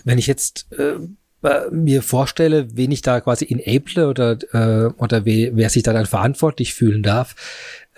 [0.02, 0.94] Wenn ich jetzt äh,
[1.70, 6.06] mir vorstelle, wen ich da quasi enable oder, äh, oder we, wer sich da dann
[6.06, 7.34] verantwortlich fühlen darf,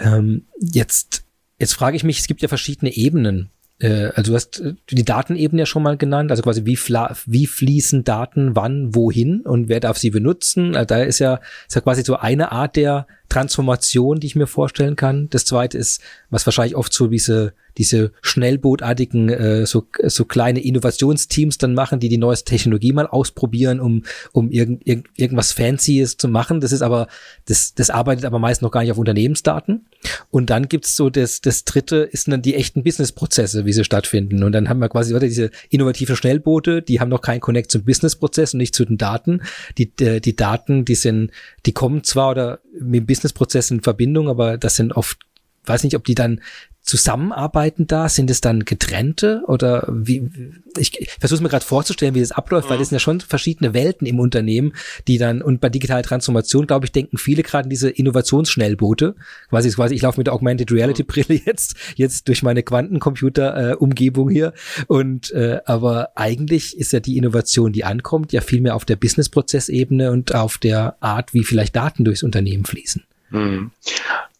[0.00, 1.22] ähm, jetzt,
[1.61, 5.04] jetzt frage ich mich, es gibt ja verschiedene Ebenen äh, also du hast äh, die
[5.04, 9.80] Datenebene ja schon mal genannt, also quasi wie, wie fließen Daten wann, wohin und wer
[9.80, 10.74] darf sie benutzen.
[10.74, 14.46] Also da ist ja, ist ja quasi so eine Art der Transformation, die ich mir
[14.46, 15.28] vorstellen kann.
[15.30, 21.58] Das zweite ist, was wahrscheinlich oft so diese diese schnellbootartigen, äh, so, so kleine Innovationsteams
[21.58, 26.28] dann machen, die die neueste Technologie mal ausprobieren, um, um irgend, irgend, irgendwas Fancyes zu
[26.28, 26.60] machen.
[26.60, 27.08] Das ist aber,
[27.46, 29.86] das, das arbeitet aber meist noch gar nicht auf Unternehmensdaten.
[30.30, 34.42] Und dann gibt's so das, das dritte ist dann die echten Businessprozesse, wie sie stattfinden.
[34.42, 37.84] Und dann haben wir quasi oder diese innovative Schnellboote, die haben noch keinen Connect zum
[37.84, 39.42] Businessprozess und nicht zu den Daten.
[39.78, 41.30] Die, die, die Daten, die sind,
[41.66, 45.18] die kommen zwar oder mit dem Businessprozess in Verbindung, aber das sind oft
[45.66, 46.40] weiß nicht, ob die dann
[46.87, 48.09] zusammenarbeiten da?
[48.09, 50.31] Sind es dann getrennte oder wie?
[50.79, 52.70] Ich, ich versuche mir gerade vorzustellen, wie das abläuft, mhm.
[52.70, 54.72] weil das sind ja schon verschiedene Welten im Unternehmen,
[55.09, 59.16] die dann und bei digitaler Transformation, glaube ich, denken viele gerade an diese Innovationsschnellboote.
[59.50, 63.74] Quasi, quasi, ich laufe mit der Augmented Reality Brille jetzt jetzt durch meine Quantencomputer äh,
[63.74, 64.55] Umgebung hier
[64.87, 68.96] und äh, aber eigentlich ist ja die Innovation, die ankommt, ja viel mehr auf der
[68.96, 73.02] Business-Prozessebene und auf der Art, wie vielleicht Daten durchs Unternehmen fließen.
[73.31, 73.72] Mhm.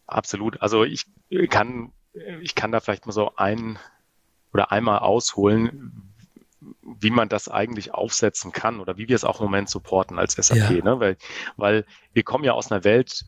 [0.07, 0.61] Absolut.
[0.61, 1.03] Also ich
[1.49, 1.91] kann
[2.41, 3.77] ich kann da vielleicht mal so ein
[4.53, 6.13] oder einmal ausholen,
[6.81, 10.33] wie man das eigentlich aufsetzen kann oder wie wir es auch im Moment supporten als
[10.33, 10.71] SAP.
[10.71, 10.83] Ja.
[10.83, 10.99] Ne?
[10.99, 11.17] Weil,
[11.55, 13.25] weil wir kommen ja aus einer Welt,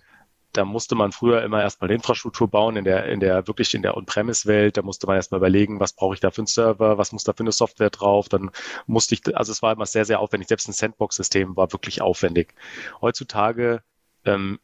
[0.54, 3.84] da musste man früher immer erstmal eine Infrastruktur bauen, in der, in der wirklich in
[3.84, 7.12] der On-Premise-Welt, da musste man erstmal überlegen, was brauche ich da für einen Server, was
[7.12, 8.50] muss da für eine Software drauf, dann
[8.88, 12.56] musste ich, also es war immer sehr, sehr aufwendig, selbst ein Sandbox-System war wirklich aufwendig.
[13.00, 13.84] Heutzutage
[14.26, 14.60] ähm,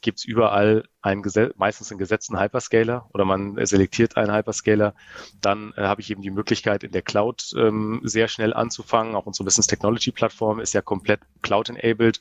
[0.00, 1.22] gibt es überall einen
[1.56, 4.94] meistens einen gesetzten Hyperscaler oder man selektiert einen Hyperscaler.
[5.40, 9.14] Dann äh, habe ich eben die Möglichkeit, in der Cloud ähm, sehr schnell anzufangen.
[9.14, 12.20] Auch unsere Business Technology Plattform ist ja komplett Cloud-enabled,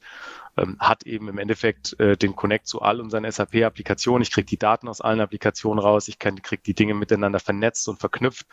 [0.57, 4.21] ähm, hat eben im Endeffekt äh, den Connect zu all unseren SAP-Applikationen.
[4.21, 7.99] Ich kriege die Daten aus allen Applikationen raus, ich kriege die Dinge miteinander vernetzt und
[7.99, 8.45] verknüpft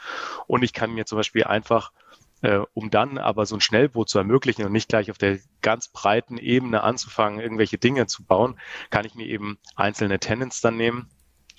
[0.46, 1.92] und ich kann mir zum Beispiel einfach
[2.44, 5.88] äh, um dann aber so ein Schnellboot zu ermöglichen und nicht gleich auf der ganz
[5.88, 11.08] breiten Ebene anzufangen, irgendwelche Dinge zu bauen, kann ich mir eben einzelne Tenants dann nehmen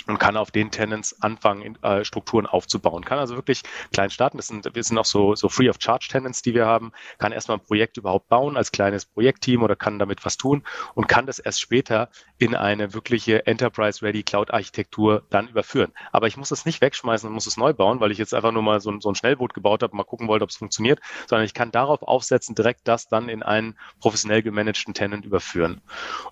[0.07, 3.03] und kann auf den Tenants anfangen, äh, Strukturen aufzubauen.
[3.03, 4.37] Kann also wirklich klein starten.
[4.37, 6.91] Das sind, wir sind auch so, so Free of Charge Tenants, die wir haben.
[7.17, 10.63] Kann erstmal ein Projekt überhaupt bauen als kleines Projektteam oder kann damit was tun
[10.93, 15.91] und kann das erst später in eine wirkliche Enterprise Ready Cloud Architektur dann überführen.
[16.11, 18.51] Aber ich muss es nicht wegschmeißen und muss es neu bauen, weil ich jetzt einfach
[18.51, 21.45] nur mal so, so ein Schnellboot gebaut habe, mal gucken wollte, ob es funktioniert, sondern
[21.45, 25.81] ich kann darauf aufsetzen, direkt das dann in einen professionell gemanagten Tenant überführen.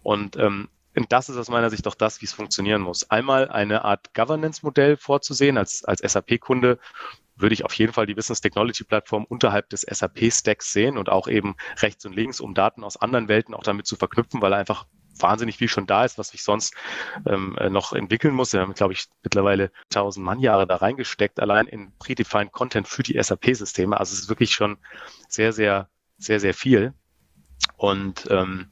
[0.03, 3.09] Und ähm, und das ist aus meiner Sicht doch das, wie es funktionieren muss.
[3.09, 5.57] Einmal eine Art Governance-Modell vorzusehen.
[5.57, 6.79] Als, als SAP-Kunde
[7.35, 11.27] würde ich auf jeden Fall die Business Technology Plattform unterhalb des SAP-Stacks sehen und auch
[11.27, 14.85] eben rechts und links, um Daten aus anderen Welten auch damit zu verknüpfen, weil einfach
[15.19, 16.75] wahnsinnig viel schon da ist, was ich sonst
[17.27, 18.53] ähm, äh, noch entwickeln muss.
[18.53, 23.21] Wir haben, glaube ich, mittlerweile 1000 Mannjahre da reingesteckt, allein in predefined Content für die
[23.21, 23.99] SAP-Systeme.
[23.99, 24.77] Also es ist wirklich schon
[25.27, 26.93] sehr, sehr, sehr, sehr viel.
[27.77, 28.71] Und ähm,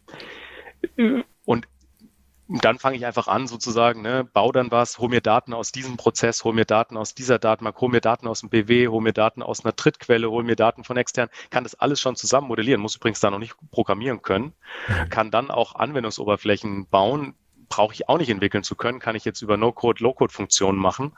[2.59, 5.97] dann fange ich einfach an, sozusagen, ne, bau dann was, hol mir Daten aus diesem
[5.97, 9.13] Prozess, hol mir Daten aus dieser Datenbank, hol mir Daten aus dem BW, hol mir
[9.13, 12.81] Daten aus einer Drittquelle, hol mir Daten von extern, kann das alles schon zusammen modellieren,
[12.81, 14.53] muss übrigens da noch nicht programmieren können,
[14.87, 15.09] mhm.
[15.09, 17.35] kann dann auch Anwendungsoberflächen bauen,
[17.71, 21.13] brauche ich auch nicht entwickeln zu können, kann ich jetzt über No-Code, Low-Code-Funktionen machen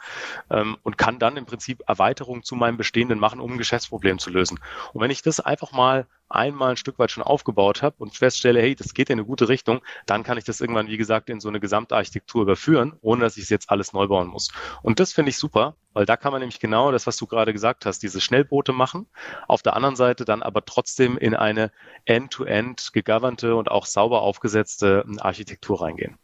[0.52, 4.30] ähm, und kann dann im Prinzip Erweiterungen zu meinem Bestehenden machen, um ein Geschäftsproblem zu
[4.30, 4.60] lösen.
[4.94, 8.62] Und wenn ich das einfach mal einmal ein Stück weit schon aufgebaut habe und feststelle,
[8.62, 11.40] hey, das geht in eine gute Richtung, dann kann ich das irgendwann, wie gesagt, in
[11.40, 14.50] so eine Gesamtarchitektur überführen, ohne dass ich es jetzt alles neu bauen muss.
[14.82, 17.54] Und das finde ich super, weil da kann man nämlich genau das, was du gerade
[17.54, 19.08] gesagt hast, diese Schnellboote machen,
[19.48, 21.72] auf der anderen Seite dann aber trotzdem in eine
[22.06, 26.18] end-to-end -end gegovernte und auch sauber aufgesetzte Architektur reingehen.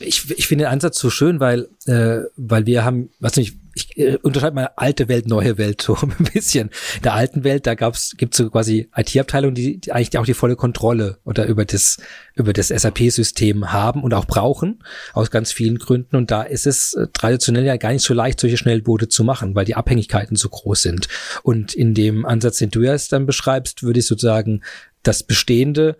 [0.00, 3.96] Ich, ich finde den Ansatz so schön, weil, äh, weil wir haben, was nicht, ich
[3.96, 6.70] äh, unterscheide mal alte Welt, neue Welt so ein bisschen.
[6.96, 10.34] In der alten Welt, da gab's, gibt's so quasi IT-Abteilungen, die, die eigentlich auch die
[10.34, 11.98] volle Kontrolle oder über das,
[12.34, 14.82] über das SAP-System haben und auch brauchen,
[15.12, 16.16] aus ganz vielen Gründen.
[16.16, 19.54] Und da ist es äh, traditionell ja gar nicht so leicht, solche Schnellboote zu machen,
[19.54, 21.08] weil die Abhängigkeiten so groß sind.
[21.42, 24.62] Und in dem Ansatz, den du jetzt dann beschreibst, würde ich sozusagen
[25.02, 25.96] das Bestehende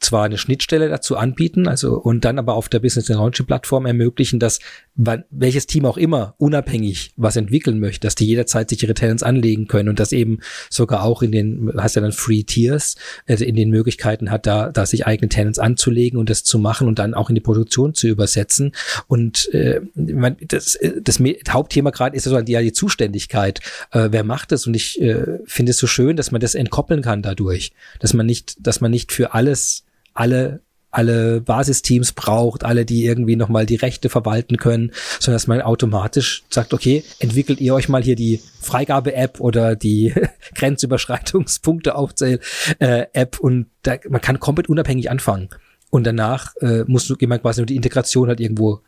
[0.00, 4.38] zwar eine Schnittstelle dazu anbieten, also und dann aber auf der Business Technology Plattform ermöglichen,
[4.38, 4.60] dass
[4.96, 9.66] welches Team auch immer unabhängig was entwickeln möchte, dass die jederzeit sich ihre Tenants anlegen
[9.66, 13.56] können und das eben sogar auch in den, hast ja dann Free Tiers, also in
[13.56, 17.12] den Möglichkeiten hat, da, da sich eigene Tenants anzulegen und das zu machen und dann
[17.12, 18.72] auch in die Produktion zu übersetzen.
[19.06, 23.60] Und äh, das, das Hauptthema gerade ist ja die, ja die Zuständigkeit.
[23.92, 24.66] Äh, wer macht das?
[24.66, 28.24] Und ich äh, finde es so schön, dass man das entkoppeln kann dadurch, dass man
[28.24, 30.60] nicht, dass man nicht für alles alle
[30.96, 36.44] alle Basisteams braucht, alle, die irgendwie nochmal die Rechte verwalten können, sondern dass man automatisch
[36.48, 40.14] sagt, okay, entwickelt ihr euch mal hier die Freigabe-App oder die
[40.54, 45.50] Grenzüberschreitungspunkte aufzähl-App äh, und da, man kann komplett unabhängig anfangen.
[45.90, 48.80] Und danach äh, muss jemand quasi nur die Integration halt irgendwo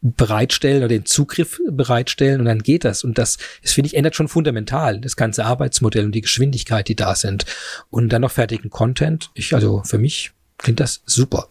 [0.00, 3.04] bereitstellen oder den Zugriff bereitstellen und dann geht das.
[3.04, 6.96] Und das, das finde ich, ändert schon fundamental das ganze Arbeitsmodell und die Geschwindigkeit, die
[6.96, 7.46] da sind.
[7.88, 9.30] Und dann noch fertigen Content.
[9.34, 11.48] Ich, also für mich klingt das super.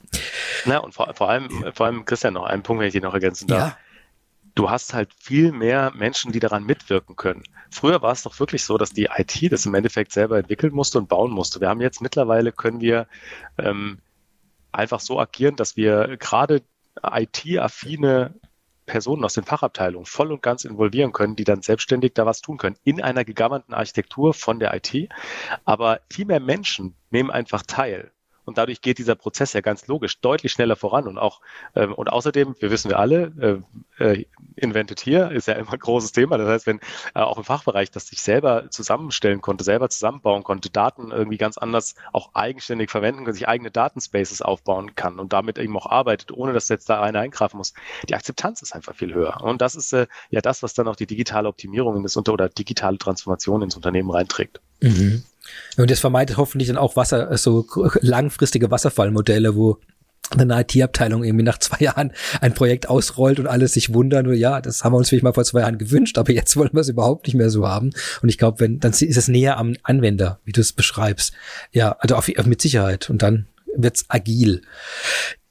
[0.66, 3.14] Na, und vor, vor allem, vor allem, Christian, noch einen Punkt, wenn ich dir noch
[3.14, 3.70] ergänzen darf.
[3.72, 3.78] Ja.
[4.54, 7.44] Du hast halt viel mehr Menschen, die daran mitwirken können.
[7.70, 10.98] Früher war es doch wirklich so, dass die IT das im Endeffekt selber entwickeln musste
[10.98, 11.62] und bauen musste.
[11.62, 13.08] Wir haben jetzt mittlerweile können wir
[13.58, 14.00] ähm,
[14.74, 16.64] einfach so agieren, dass wir gerade
[17.02, 18.34] IT-affine
[18.86, 22.58] Personen aus den Fachabteilungen voll und ganz involvieren können, die dann selbstständig da was tun
[22.58, 25.10] können in einer gegovernten Architektur von der IT.
[25.64, 28.12] Aber viel mehr Menschen nehmen einfach teil.
[28.52, 31.08] Und dadurch geht dieser Prozess ja ganz logisch deutlich schneller voran.
[31.08, 31.40] Und auch,
[31.74, 33.64] ähm, und außerdem, wir wissen wir alle,
[33.98, 34.26] äh, äh,
[34.58, 36.38] Invented hier ist ja immer ein großes Thema.
[36.38, 36.82] Das heißt, wenn
[37.16, 41.58] äh, auch im Fachbereich das sich selber zusammenstellen konnte, selber zusammenbauen konnte, Daten irgendwie ganz
[41.58, 46.34] anders auch eigenständig verwenden kann, sich eigene Datenspaces aufbauen kann und damit eben auch arbeitet,
[46.34, 47.74] ohne dass jetzt da einer eingreifen muss.
[48.10, 49.42] Die Akzeptanz ist einfach viel höher.
[49.42, 52.34] Und das ist äh, ja das, was dann auch die digitale Optimierung in das Unter
[52.34, 54.60] oder digitale Transformation ins Unternehmen reinträgt.
[54.82, 55.24] Mhm.
[55.78, 57.66] Und das vermeidet hoffentlich dann auch Wasser, so
[58.02, 59.78] langfristige Wasserfallmodelle, wo
[60.38, 64.62] eine IT-Abteilung irgendwie nach zwei Jahren ein Projekt ausrollt und alle sich wundern, nur ja,
[64.62, 66.90] das haben wir uns vielleicht mal vor zwei Jahren gewünscht, aber jetzt wollen wir es
[66.90, 67.92] überhaupt nicht mehr so haben.
[68.22, 71.34] Und ich glaube, wenn, dann ist es näher am Anwender, wie du es beschreibst.
[71.72, 73.10] Ja, also auf, mit Sicherheit.
[73.10, 74.62] Und dann wird's agil.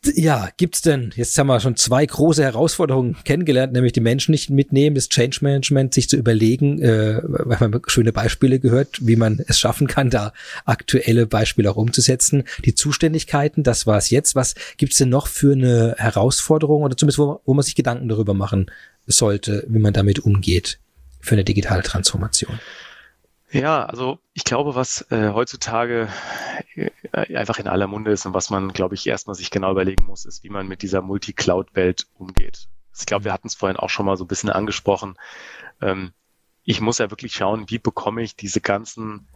[0.03, 4.49] Ja, gibt's denn, jetzt haben wir schon zwei große Herausforderungen kennengelernt, nämlich die Menschen nicht
[4.49, 9.45] mitnehmen, das Change Management, sich zu überlegen, äh, wir haben schöne Beispiele gehört, wie man
[9.47, 10.33] es schaffen kann, da
[10.65, 12.45] aktuelle Beispiele auch umzusetzen.
[12.65, 14.35] Die Zuständigkeiten, das war's jetzt.
[14.35, 18.33] Was gibt's denn noch für eine Herausforderung oder zumindest, wo, wo man sich Gedanken darüber
[18.33, 18.71] machen
[19.07, 20.79] sollte, wie man damit umgeht
[21.21, 22.59] für eine digitale Transformation?
[23.53, 26.09] Ja, also ich glaube, was äh, heutzutage
[26.77, 30.05] äh, einfach in aller Munde ist und was man, glaube ich, erstmal sich genau überlegen
[30.07, 32.69] muss, ist, wie man mit dieser Multi-Cloud-Welt umgeht.
[32.97, 35.17] Ich glaube, wir hatten es vorhin auch schon mal so ein bisschen angesprochen.
[35.81, 36.13] Ähm,
[36.63, 39.27] ich muss ja wirklich schauen, wie bekomme ich diese ganzen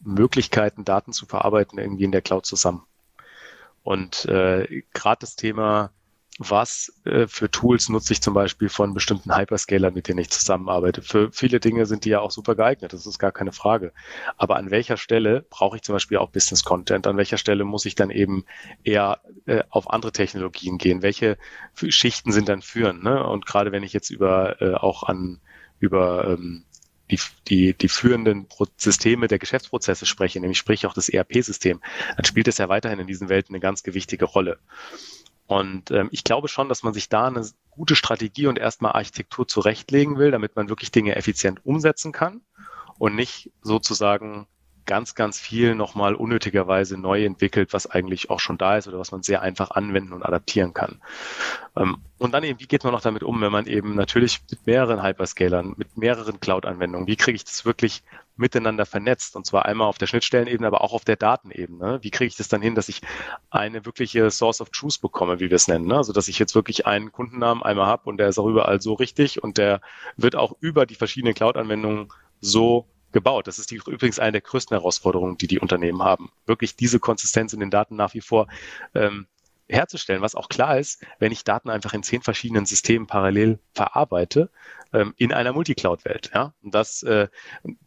[0.00, 2.86] Möglichkeiten, Daten zu verarbeiten, irgendwie in der Cloud zusammen.
[3.82, 5.90] Und äh, gerade das Thema
[6.38, 11.02] was äh, für Tools nutze ich zum Beispiel von bestimmten Hyperscalern, mit denen ich zusammenarbeite.
[11.02, 13.92] Für viele Dinge sind die ja auch super geeignet, das ist gar keine Frage.
[14.36, 17.06] Aber an welcher Stelle brauche ich zum Beispiel auch Business Content?
[17.08, 18.44] An welcher Stelle muss ich dann eben
[18.84, 21.02] eher äh, auf andere Technologien gehen?
[21.02, 21.38] Welche
[21.74, 23.02] Schichten sind dann führend?
[23.02, 23.24] Ne?
[23.26, 25.40] Und gerade wenn ich jetzt über äh, auch an
[25.80, 26.64] über ähm,
[27.10, 28.46] die, die, die führenden
[28.76, 31.80] Systeme der Geschäftsprozesse spreche, nämlich sprich auch das ERP-System,
[32.16, 34.58] dann spielt es ja weiterhin in diesen Welten eine ganz gewichtige Rolle.
[35.48, 39.48] Und ähm, ich glaube schon, dass man sich da eine gute Strategie und erstmal Architektur
[39.48, 42.42] zurechtlegen will, damit man wirklich Dinge effizient umsetzen kann
[42.98, 44.46] und nicht sozusagen
[44.88, 49.12] ganz, ganz viel nochmal unnötigerweise neu entwickelt, was eigentlich auch schon da ist oder was
[49.12, 51.00] man sehr einfach anwenden und adaptieren kann.
[51.76, 54.66] Ähm, und dann eben, wie geht man noch damit um, wenn man eben natürlich mit
[54.66, 58.02] mehreren Hyperscalern, mit mehreren Cloud-Anwendungen, wie kriege ich das wirklich
[58.36, 59.36] miteinander vernetzt?
[59.36, 61.98] Und zwar einmal auf der Schnittstellenebene, aber auch auf der Datenebene.
[62.02, 63.02] Wie kriege ich das dann hin, dass ich
[63.50, 65.86] eine wirkliche Source of Truth bekomme, wie wir es nennen?
[65.86, 65.98] Ne?
[65.98, 68.94] Also, dass ich jetzt wirklich einen Kundennamen einmal habe und der ist auch überall so
[68.94, 69.82] richtig und der
[70.16, 72.08] wird auch über die verschiedenen Cloud-Anwendungen
[72.40, 73.46] so gebaut.
[73.46, 76.30] Das ist die, übrigens eine der größten Herausforderungen, die die Unternehmen haben.
[76.46, 78.48] Wirklich diese Konsistenz in den Daten nach wie vor
[78.94, 79.26] ähm,
[79.68, 84.50] herzustellen, was auch klar ist, wenn ich Daten einfach in zehn verschiedenen Systemen parallel verarbeite,
[84.92, 86.30] ähm, in einer Multicloud-Welt.
[86.34, 86.54] Ja?
[86.62, 87.28] Und das, äh,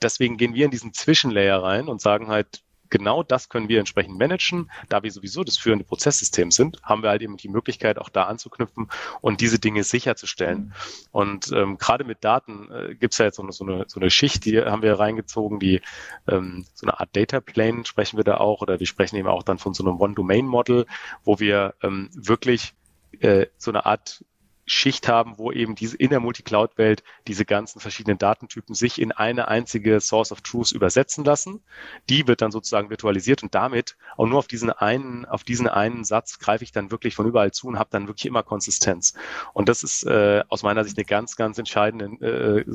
[0.01, 4.19] deswegen gehen wir in diesen Zwischenlayer rein und sagen halt, genau das können wir entsprechend
[4.19, 4.69] managen.
[4.89, 8.25] Da wir sowieso das führende Prozesssystem sind, haben wir halt eben die Möglichkeit, auch da
[8.25, 8.89] anzuknüpfen
[9.21, 10.73] und diese Dinge sicherzustellen.
[11.11, 13.99] Und ähm, gerade mit Daten äh, gibt es ja jetzt so eine, so, eine, so
[13.99, 15.81] eine Schicht, die haben wir reingezogen, die
[16.27, 19.43] ähm, so eine Art Data Plane sprechen wir da auch, oder wir sprechen eben auch
[19.43, 20.85] dann von so einem One-Domain-Model,
[21.23, 22.73] wo wir ähm, wirklich
[23.19, 24.23] äh, so eine Art
[24.65, 29.47] Schicht haben, wo eben diese in der Multicloud-Welt diese ganzen verschiedenen Datentypen sich in eine
[29.47, 31.61] einzige Source of Truth übersetzen lassen.
[32.09, 36.03] Die wird dann sozusagen virtualisiert und damit auch nur auf diesen einen, auf diesen einen
[36.03, 39.13] Satz greife ich dann wirklich von überall zu und habe dann wirklich immer Konsistenz.
[39.53, 42.65] Und das ist äh, aus meiner Sicht eine ganz, ganz entscheidende,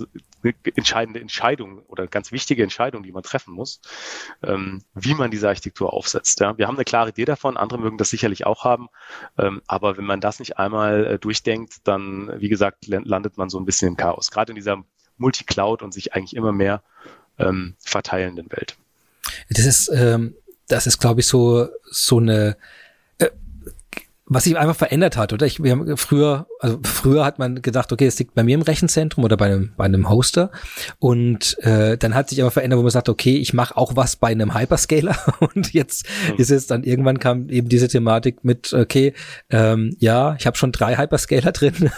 [0.44, 3.81] äh, entscheidende Entscheidung oder ganz wichtige Entscheidung, die man treffen muss,
[4.42, 6.40] ähm, wie man diese Architektur aufsetzt.
[6.40, 6.59] Ja?
[6.59, 8.88] Wir haben eine klare Idee davon, andere mögen das sicherlich auch haben,
[9.38, 13.59] ähm, aber wenn man das nicht einmal äh, durchdenkt, dann, wie gesagt, landet man so
[13.59, 14.31] ein bisschen im Chaos.
[14.31, 14.83] Gerade in dieser
[15.19, 16.83] Multi-Cloud und sich eigentlich immer mehr
[17.39, 18.77] ähm, verteilenden Welt.
[19.51, 20.35] Das ist, ähm,
[20.69, 22.57] das ist, glaube ich, so, so eine,
[24.27, 25.47] was sich einfach verändert hat, oder?
[25.47, 28.62] Ich, wir haben früher, also früher hat man gedacht, okay, es liegt bei mir im
[28.62, 30.51] Rechenzentrum oder bei einem, bei einem Hoster.
[30.99, 34.16] Und äh, dann hat sich aber verändert, wo man sagt, okay, ich mache auch was
[34.16, 35.16] bei einem Hyperscaler.
[35.55, 36.37] Und jetzt mhm.
[36.38, 39.12] ist es dann irgendwann kam eben diese Thematik mit, okay,
[39.51, 41.90] ähm, ja, ich habe schon drei Hyperscaler drin,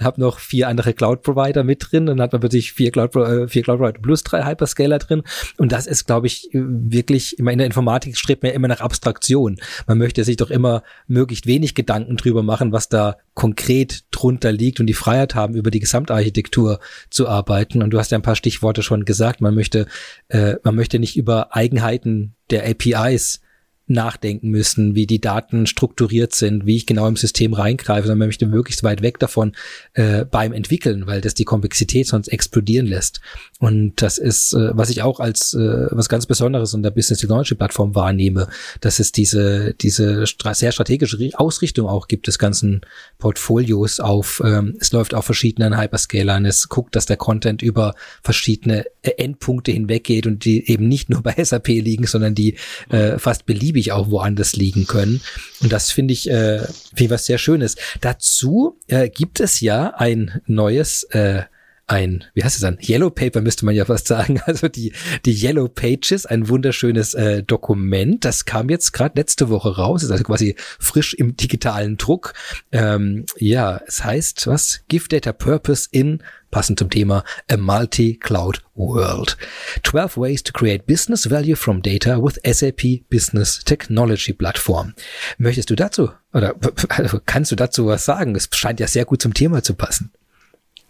[0.00, 3.62] habe noch vier andere Cloud-Provider mit drin, dann hat man plötzlich vier Cloud, äh, vier
[3.62, 5.22] Cloud-Provider plus drei Hyperscaler drin.
[5.56, 8.80] Und das ist, glaube ich, wirklich, immer in der Informatik strebt man ja immer nach
[8.80, 9.56] Abstraktion.
[9.86, 14.52] Man möchte sich doch immer möglichst wenig wenig Gedanken drüber machen, was da konkret drunter
[14.52, 17.82] liegt und die Freiheit haben, über die Gesamtarchitektur zu arbeiten.
[17.82, 19.40] Und du hast ja ein paar Stichworte schon gesagt.
[19.40, 19.86] Man möchte,
[20.28, 23.40] äh, man möchte nicht über Eigenheiten der APIs
[23.86, 28.28] nachdenken müssen, wie die Daten strukturiert sind, wie ich genau im System reingreife, sondern man
[28.28, 29.52] möchte möglichst weit weg davon
[29.92, 33.20] äh, beim Entwickeln, weil das die Komplexität sonst explodieren lässt.
[33.58, 37.20] Und das ist, äh, was ich auch als äh, was ganz Besonderes in der Business
[37.20, 38.48] Technology Plattform wahrnehme,
[38.80, 42.80] dass es diese, diese stra sehr strategische Ausrichtung auch gibt des ganzen
[43.18, 48.86] Portfolios auf, ähm, es läuft auf verschiedenen Hyperscalern, es guckt, dass der Content über verschiedene
[49.02, 52.56] äh, Endpunkte hinweggeht und die eben nicht nur bei SAP liegen, sondern die
[52.88, 55.20] äh, fast beliebig beliebig auch woanders liegen können.
[55.60, 57.76] Und das finde ich, äh, finde ich was sehr Schönes.
[58.00, 61.42] Dazu äh, gibt es ja ein neues äh,
[61.86, 62.78] ein, wie heißt es dann?
[62.80, 64.40] Yellow Paper müsste man ja fast sagen.
[64.54, 64.92] Also die,
[65.24, 68.24] die Yellow Pages, ein wunderschönes äh, Dokument.
[68.24, 72.34] Das kam jetzt gerade letzte Woche raus, ist also quasi frisch im digitalen Druck.
[72.72, 74.82] Ähm, ja, es heißt was?
[74.88, 76.22] Give Data Purpose in
[76.54, 79.36] passend zum Thema A Multi-Cloud World.
[79.82, 84.94] 12 Ways to Create Business Value from Data with SAP Business Technology Platform.
[85.38, 86.54] Möchtest du dazu oder
[86.90, 88.36] also kannst du dazu was sagen?
[88.36, 90.12] Es scheint ja sehr gut zum Thema zu passen.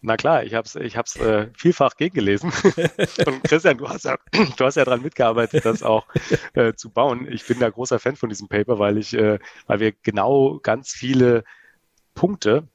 [0.07, 2.52] Na klar, ich habe es ich hab's, äh, vielfach gegengelesen.
[3.26, 4.18] Und Christian, du hast ja,
[4.59, 6.07] du hast ja daran mitgearbeitet, das auch
[6.52, 7.26] äh, zu bauen.
[7.32, 10.92] Ich bin da großer Fan von diesem Paper, weil ich, äh, weil wir genau ganz
[10.92, 11.42] viele
[12.14, 12.68] Punkte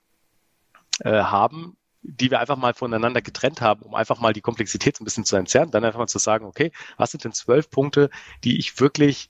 [1.01, 5.03] äh, haben, die wir einfach mal voneinander getrennt haben, um einfach mal die Komplexität so
[5.03, 8.09] ein bisschen zu entzerren, dann einfach mal zu sagen, okay, was sind denn zwölf Punkte,
[8.43, 9.29] die ich wirklich,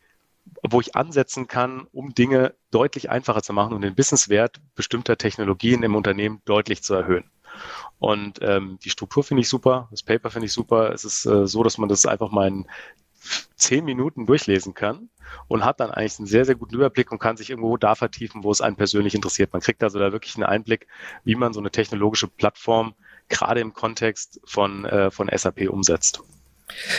[0.64, 5.84] wo ich ansetzen kann, um Dinge deutlich einfacher zu machen und den Businesswert bestimmter Technologien
[5.84, 7.30] im Unternehmen deutlich zu erhöhen.
[8.00, 10.92] Und ähm, die Struktur finde ich super, das Paper finde ich super.
[10.94, 12.66] Es ist äh, so, dass man das einfach mal in
[13.56, 15.10] zehn Minuten durchlesen kann
[15.48, 18.44] und hat dann eigentlich einen sehr, sehr guten Überblick und kann sich irgendwo da vertiefen,
[18.44, 19.52] wo es einen persönlich interessiert.
[19.52, 20.88] Man kriegt also da wirklich einen Einblick,
[21.26, 22.96] wie man so eine technologische Plattform
[23.28, 26.24] gerade im Kontext von, äh, von SAP umsetzt.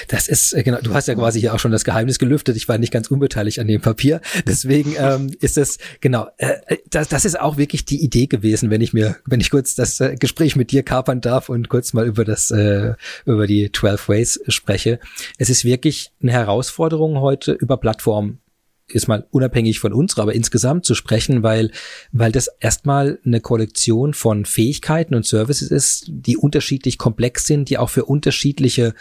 [0.09, 2.57] Das ist, äh, genau, du hast ja quasi hier auch schon das Geheimnis gelüftet.
[2.57, 4.21] Ich war nicht ganz unbeteiligt an dem Papier.
[4.47, 8.71] Deswegen ähm, ist das, genau, äh, äh, das, das ist auch wirklich die Idee gewesen,
[8.71, 11.93] wenn ich mir, wenn ich kurz das äh, Gespräch mit dir kapern darf und kurz
[11.93, 12.95] mal über das, äh,
[13.25, 14.99] über die 12 Ways spreche.
[15.39, 18.41] Es ist wirklich eine Herausforderung heute über Plattformen
[18.95, 21.71] ist mal unabhängig von uns, aber insgesamt zu sprechen, weil,
[22.13, 27.79] weil das erstmal eine Kollektion von Fähigkeiten und Services ist, die unterschiedlich komplex sind, die
[27.79, 28.95] auch für unterschiedliche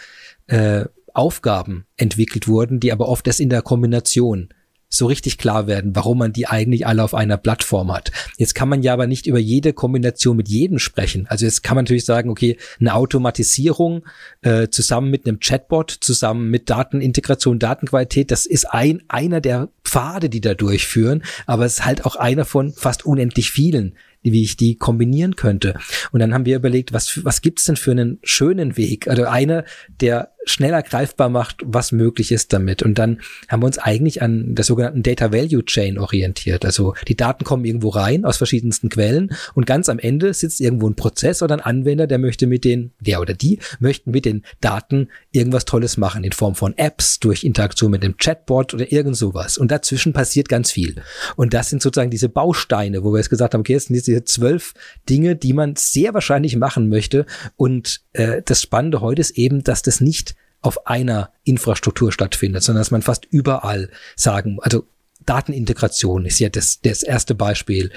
[0.50, 0.84] äh,
[1.14, 4.50] Aufgaben entwickelt wurden, die aber oft erst in der Kombination
[4.92, 8.10] so richtig klar werden, warum man die eigentlich alle auf einer Plattform hat.
[8.38, 11.26] Jetzt kann man ja aber nicht über jede Kombination mit jedem sprechen.
[11.28, 14.04] Also jetzt kann man natürlich sagen, okay, eine Automatisierung
[14.42, 20.28] äh, zusammen mit einem Chatbot, zusammen mit Datenintegration, Datenqualität, das ist ein einer der Pfade,
[20.28, 24.56] die da durchführen, aber es ist halt auch einer von fast unendlich vielen, wie ich
[24.56, 25.78] die kombinieren könnte.
[26.10, 29.08] Und dann haben wir überlegt, was, was gibt's denn für einen schönen Weg?
[29.08, 29.64] Also einer,
[30.00, 32.82] der schneller greifbar macht, was möglich ist damit.
[32.82, 36.64] Und dann haben wir uns eigentlich an der sogenannten Data Value Chain orientiert.
[36.64, 40.88] Also die Daten kommen irgendwo rein aus verschiedensten Quellen und ganz am Ende sitzt irgendwo
[40.88, 44.44] ein Prozess oder ein Anwender, der möchte mit den, der oder die möchten mit den
[44.60, 49.16] Daten irgendwas Tolles machen in Form von Apps, durch Interaktion mit dem Chatbot oder irgend
[49.16, 49.58] sowas.
[49.58, 50.96] Und dazwischen passiert ganz viel.
[51.36, 54.24] Und das sind sozusagen diese Bausteine, wo wir jetzt gesagt haben, okay, jetzt sind diese
[54.24, 54.74] zwölf
[55.08, 57.26] Dinge, die man sehr wahrscheinlich machen möchte.
[57.56, 62.80] Und äh, das Spannende heute ist eben, dass das nicht auf einer Infrastruktur stattfindet, sondern
[62.80, 64.86] dass man fast überall sagen, also
[65.26, 67.92] Datenintegration ist ja das, das erste Beispiel.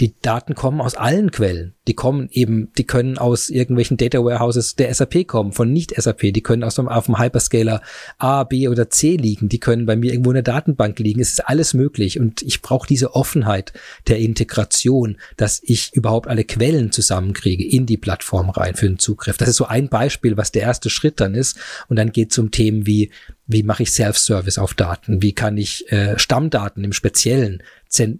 [0.00, 1.73] Die Daten kommen aus allen Quellen.
[1.86, 6.32] Die kommen eben, die können aus irgendwelchen Data Warehouses der SAP kommen, von nicht SAP.
[6.32, 7.82] Die können aus dem, auf dem Hyperscaler
[8.16, 9.48] A, B oder C liegen.
[9.50, 11.20] Die können bei mir irgendwo in der Datenbank liegen.
[11.20, 12.18] Es ist alles möglich.
[12.18, 13.72] Und ich brauche diese Offenheit
[14.08, 19.36] der Integration, dass ich überhaupt alle Quellen zusammenkriege in die Plattform rein für den Zugriff.
[19.36, 21.58] Das ist so ein Beispiel, was der erste Schritt dann ist.
[21.88, 23.10] Und dann geht es um Themen wie
[23.46, 25.22] wie mache ich Self-Service auf Daten?
[25.22, 27.62] Wie kann ich äh, Stammdaten im Speziellen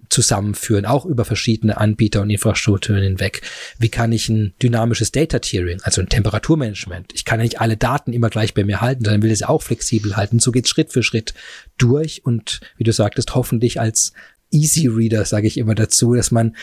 [0.09, 3.41] zusammenführen, auch über verschiedene Anbieter und Infrastrukturen hinweg?
[3.77, 7.13] Wie kann ich ein dynamisches Data Tiering, also ein Temperaturmanagement?
[7.13, 9.61] Ich kann ja nicht alle Daten immer gleich bei mir halten, sondern will es auch
[9.61, 10.39] flexibel halten.
[10.39, 11.33] So geht's Schritt für Schritt
[11.77, 14.13] durch und wie du sagtest, hoffentlich als
[14.51, 16.55] Easy Reader, sage ich immer dazu, dass man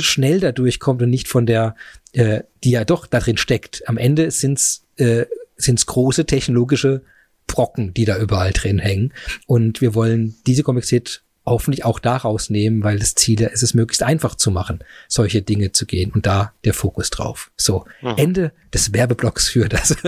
[0.00, 1.76] schnell da durchkommt und nicht von der,
[2.12, 3.88] äh, die ja doch da drin steckt.
[3.88, 7.02] Am Ende sind's äh, sind's große technologische
[7.46, 9.12] Brocken, die da überall drin hängen.
[9.46, 14.02] Und wir wollen diese Komplexität hoffentlich auch daraus nehmen, weil das Ziel ist es, möglichst
[14.02, 17.52] einfach zu machen, solche Dinge zu gehen und da der Fokus drauf.
[17.56, 18.14] So, mhm.
[18.16, 19.90] Ende des Werbeblocks für das,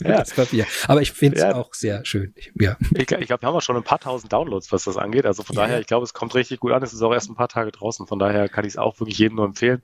[0.00, 0.16] ja.
[0.18, 0.66] das Papier.
[0.86, 1.54] Aber ich finde es ja.
[1.54, 2.34] auch sehr schön.
[2.58, 2.76] Ja.
[2.94, 5.26] Ich, ich glaube, wir haben auch schon ein paar tausend Downloads, was das angeht.
[5.26, 5.62] Also von ja.
[5.62, 6.82] daher, ich glaube, es kommt richtig gut an.
[6.82, 8.06] Es ist auch erst ein paar Tage draußen.
[8.06, 9.82] Von daher kann ich es auch wirklich jedem nur empfehlen.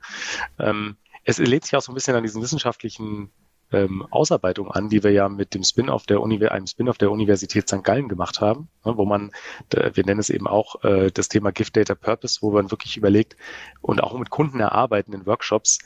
[0.58, 3.30] Ähm, es lädt sich auch so ein bisschen an diesen wissenschaftlichen
[3.74, 7.68] ähm, Ausarbeitung an, die wir ja mit dem Spin-off der Uni, einem Spin-off der Universität
[7.68, 7.82] St.
[7.82, 9.32] Gallen gemacht haben, ne, wo man,
[9.70, 13.36] wir nennen es eben auch äh, das Thema Gift Data Purpose, wo man wirklich überlegt
[13.80, 15.78] und auch mit Kunden erarbeiten in Workshops,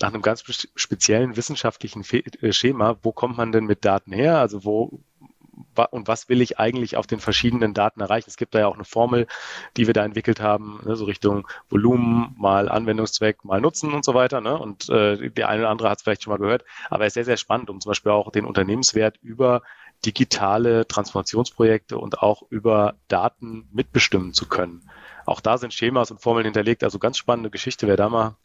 [0.00, 4.38] nach einem ganz speziellen wissenschaftlichen äh, Schema, wo kommt man denn mit Daten her?
[4.38, 5.00] Also wo
[5.90, 8.28] und was will ich eigentlich auf den verschiedenen Daten erreichen?
[8.28, 9.26] Es gibt da ja auch eine Formel,
[9.76, 14.14] die wir da entwickelt haben, ne, so Richtung Volumen mal Anwendungszweck mal Nutzen und so
[14.14, 14.40] weiter.
[14.40, 14.58] Ne?
[14.58, 17.14] Und äh, der eine oder andere hat es vielleicht schon mal gehört, aber es ist
[17.14, 19.62] sehr, sehr spannend, um zum Beispiel auch den Unternehmenswert über
[20.04, 24.82] digitale Transformationsprojekte und auch über Daten mitbestimmen zu können.
[25.26, 26.84] Auch da sind Schemas und Formeln hinterlegt.
[26.84, 27.86] Also ganz spannende Geschichte.
[27.86, 28.36] Wer da mal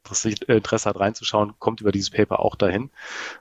[0.47, 2.89] Interesse hat reinzuschauen, kommt über dieses Paper auch dahin.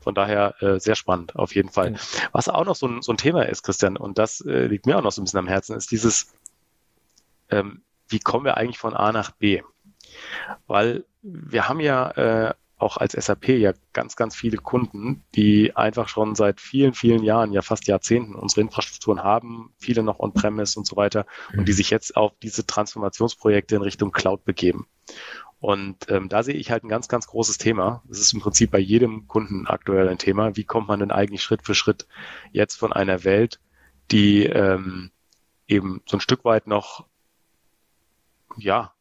[0.00, 1.92] Von daher äh, sehr spannend, auf jeden Fall.
[1.92, 1.98] Ja.
[2.32, 4.98] Was auch noch so ein, so ein Thema ist, Christian, und das äh, liegt mir
[4.98, 6.32] auch noch so ein bisschen am Herzen, ist dieses,
[7.50, 9.62] ähm, wie kommen wir eigentlich von A nach B?
[10.66, 16.08] Weil wir haben ja äh, auch als SAP ja ganz, ganz viele Kunden, die einfach
[16.08, 20.86] schon seit vielen, vielen Jahren, ja fast Jahrzehnten unsere Infrastrukturen haben, viele noch on-premise und
[20.86, 21.76] so weiter und die mhm.
[21.76, 24.86] sich jetzt auf diese Transformationsprojekte in Richtung Cloud begeben.
[25.58, 28.02] Und ähm, da sehe ich halt ein ganz, ganz großes Thema.
[28.06, 30.54] Das ist im Prinzip bei jedem Kunden aktuell ein Thema.
[30.54, 32.06] Wie kommt man denn eigentlich Schritt für Schritt
[32.52, 33.58] jetzt von einer Welt,
[34.10, 35.10] die ähm,
[35.66, 37.06] eben so ein Stück weit noch
[38.58, 38.92] ja,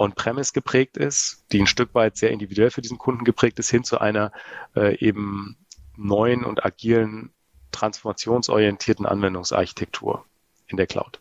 [0.00, 3.84] on-premise geprägt ist, die ein Stück weit sehr individuell für diesen Kunden geprägt ist, hin
[3.84, 4.32] zu einer
[4.74, 5.56] äh, eben
[5.96, 7.30] neuen und agilen,
[7.70, 10.24] transformationsorientierten Anwendungsarchitektur
[10.66, 11.20] in der Cloud.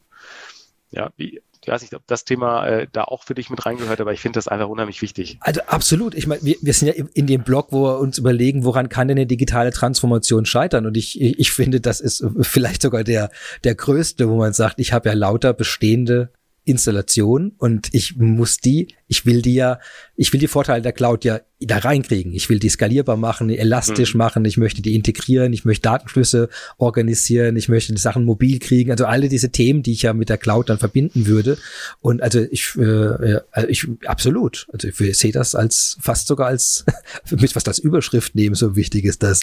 [0.91, 3.99] Ja, wie, ich weiß nicht, ob das Thema äh, da auch für dich mit reingehört,
[3.99, 5.37] aber ich finde das einfach unheimlich wichtig.
[5.41, 6.15] Also absolut.
[6.15, 9.09] Ich meine, wir, wir sind ja in dem Blog, wo wir uns überlegen, woran kann
[9.09, 10.85] denn eine digitale Transformation scheitern?
[10.85, 13.29] Und ich, ich finde, das ist vielleicht sogar der,
[13.65, 16.31] der größte, wo man sagt, ich habe ja lauter bestehende
[16.69, 19.79] Installation und ich muss die, ich will die ja,
[20.15, 22.33] ich will die Vorteile der Cloud ja da reinkriegen.
[22.33, 24.19] Ich will die skalierbar machen, elastisch mhm.
[24.19, 26.47] machen, ich möchte die integrieren, ich möchte Datenflüsse
[26.77, 30.29] organisieren, ich möchte die Sachen mobil kriegen, also alle diese Themen, die ich ja mit
[30.29, 31.57] der Cloud dann verbinden würde.
[31.99, 36.85] Und also ich, äh, also ich absolut, also ich sehe das als fast sogar als
[37.29, 39.41] mit was das Überschrift nehmen, so wichtig ist das.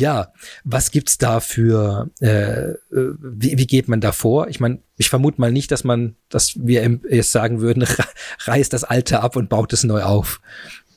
[0.00, 0.32] Ja,
[0.64, 4.48] was gibt's da für, äh, wie, wie geht man da vor?
[4.48, 7.86] Ich meine, ich vermute mal nicht, dass man, dass wir jetzt sagen würden,
[8.44, 10.40] reißt das Alte ab und baut es neu auf.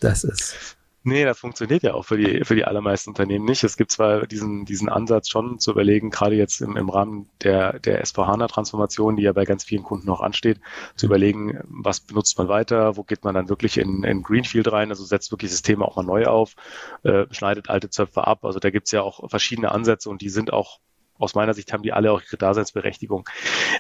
[0.06, 0.78] Das ist.
[1.04, 3.64] Nee, das funktioniert ja auch für die, für die allermeisten Unternehmen nicht.
[3.64, 7.80] Es gibt zwar diesen, diesen Ansatz schon zu überlegen, gerade jetzt im, im Rahmen der,
[7.80, 10.60] der S4HANA-Transformation, die ja bei ganz vielen Kunden noch ansteht,
[10.96, 14.90] zu überlegen, was benutzt man weiter, wo geht man dann wirklich in, in Greenfield rein,
[14.90, 16.56] also setzt wirklich Systeme auch mal neu auf,
[17.04, 18.46] äh, schneidet alte Zöpfe ab.
[18.46, 20.80] Also da gibt's ja auch verschiedene Ansätze und die sind auch
[21.18, 23.28] aus meiner Sicht haben die alle auch ihre Daseinsberechtigung.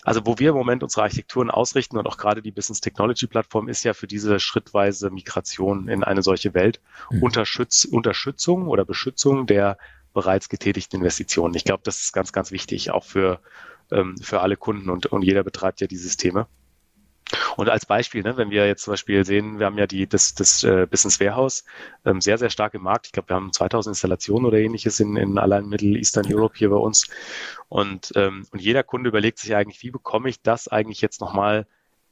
[0.04, 3.68] Also wo wir im Moment unsere Architekturen ausrichten und auch gerade die Business Technology Plattform
[3.68, 6.80] ist ja für diese schrittweise Migration in eine solche Welt
[7.12, 7.24] mhm.
[7.24, 9.78] Unterschütz, Unterstützung oder Beschützung der
[10.14, 11.54] bereits getätigten Investitionen.
[11.56, 13.42] Ich glaube, das ist ganz, ganz wichtig, auch für,
[13.92, 16.48] ähm, für alle Kunden und, und jeder betreibt ja die Systeme.
[17.56, 20.36] Und als Beispiel, ne, wenn wir jetzt zum Beispiel sehen, wir haben ja die, das,
[20.36, 21.64] das äh, Business Warehouse
[22.06, 23.08] ähm, sehr, sehr stark im Markt.
[23.08, 26.70] Ich glaube, wir haben 2000 Installationen oder ähnliches in, in allein Middle Eastern Europe hier
[26.70, 27.08] bei uns.
[27.68, 31.66] Und, ähm, und jeder Kunde überlegt sich eigentlich, wie bekomme ich das eigentlich jetzt nochmal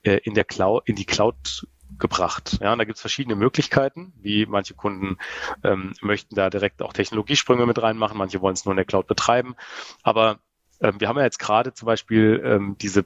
[0.03, 1.68] äh, in der Cloud, in die Cloud
[1.99, 2.57] gebracht.
[2.59, 5.18] Ja, und da gibt es verschiedene Möglichkeiten, wie manche Kunden
[5.64, 9.05] ähm, möchten da direkt auch Technologiesprünge mit reinmachen, manche wollen es nur in der Cloud
[9.05, 9.55] betreiben.
[10.01, 10.39] Aber
[10.82, 13.05] ähm, wir haben ja jetzt gerade zum Beispiel ähm, diese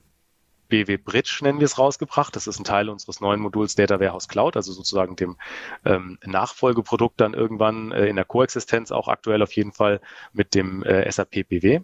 [0.68, 2.36] BW Bridge nennen wir es rausgebracht.
[2.36, 5.38] Das ist ein Teil unseres neuen Moduls Data Warehouse Cloud, also sozusagen dem
[5.86, 10.02] ähm, Nachfolgeprodukt dann irgendwann äh, in der Koexistenz, auch aktuell auf jeden Fall
[10.34, 11.82] mit dem äh, SAP BW.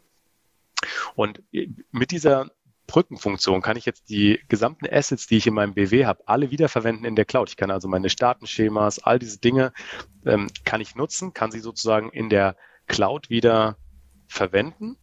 [1.16, 2.52] Und äh, mit dieser
[2.88, 7.06] Brückenfunktion kann ich jetzt die gesamten Assets, die ich in meinem BW habe, alle wiederverwenden
[7.06, 7.50] in der Cloud.
[7.50, 9.72] Ich kann also meine Datenschemas, all diese Dinge
[10.26, 12.58] ähm, kann ich nutzen, kann sie sozusagen in der
[12.88, 13.78] Cloud wieder
[14.28, 14.98] verwenden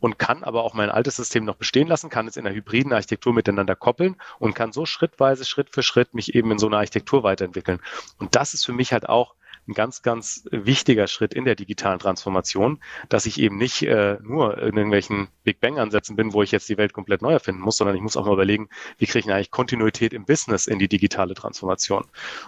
[0.00, 2.92] und kann aber auch mein altes System noch bestehen lassen, kann es in einer hybriden
[2.92, 6.78] Architektur miteinander koppeln und kann so schrittweise, Schritt für Schritt mich eben in so einer
[6.78, 7.80] Architektur weiterentwickeln.
[8.18, 9.34] Und das ist für mich halt auch
[9.68, 14.58] ein ganz, ganz wichtiger Schritt in der digitalen Transformation, dass ich eben nicht äh, nur
[14.58, 17.96] in irgendwelchen Big Bang-Ansätzen bin, wo ich jetzt die Welt komplett neu erfinden muss, sondern
[17.96, 21.34] ich muss auch mal überlegen, wie kriege ich eigentlich Kontinuität im Business in die digitale
[21.34, 22.04] Transformation.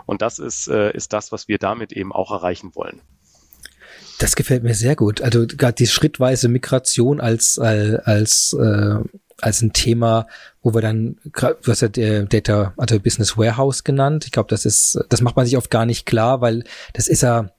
[0.06, 3.00] Und das ist, äh, ist das, was wir damit eben auch erreichen wollen.
[4.22, 5.20] Das gefällt mir sehr gut.
[5.20, 8.94] Also gerade die schrittweise Migration als als, äh,
[9.40, 10.28] als ein Thema,
[10.62, 14.24] wo wir dann, du hast ja Data, also Business Warehouse genannt.
[14.24, 16.62] Ich glaube, das ist, das macht man sich oft gar nicht klar, weil
[16.92, 17.50] das ist ja,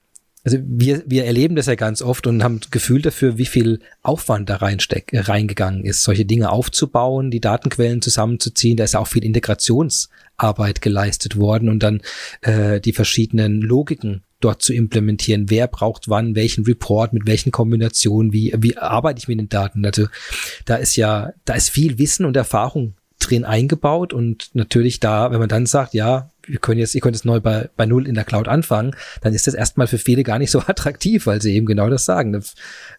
[0.45, 4.49] also wir, wir erleben das ja ganz oft und haben Gefühl dafür, wie viel Aufwand
[4.49, 8.77] da reinsteck, reingegangen ist, solche Dinge aufzubauen, die Datenquellen zusammenzuziehen.
[8.77, 11.99] Da ist ja auch viel Integrationsarbeit geleistet worden und dann
[12.39, 15.49] äh, die verschiedenen Logiken dort zu implementieren.
[15.49, 19.85] Wer braucht wann, welchen Report, mit welchen Kombinationen, wie, wie arbeite ich mit den Daten?
[19.85, 20.07] Also
[20.65, 22.95] da ist ja, da ist viel Wissen und Erfahrung
[23.29, 27.15] drin eingebaut und natürlich da, wenn man dann sagt, ja, wir können jetzt, ihr könnt
[27.15, 30.23] jetzt neu bei, bei Null in der Cloud anfangen, dann ist das erstmal für viele
[30.23, 32.41] gar nicht so attraktiv, weil sie eben genau das sagen.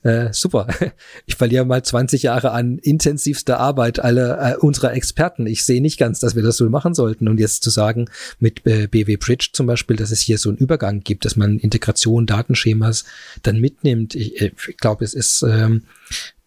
[0.02, 0.66] Äh, super.
[1.26, 5.46] Ich verliere mal 20 Jahre an intensivster Arbeit aller äh, unserer Experten.
[5.46, 7.28] Ich sehe nicht ganz, dass wir das so machen sollten.
[7.28, 8.06] Und jetzt zu sagen,
[8.38, 11.58] mit äh, BW Bridge zum Beispiel, dass es hier so einen Übergang gibt, dass man
[11.58, 13.04] Integration, Datenschemas
[13.42, 14.14] dann mitnimmt.
[14.14, 15.84] Ich, äh, ich glaube, es ist, ähm,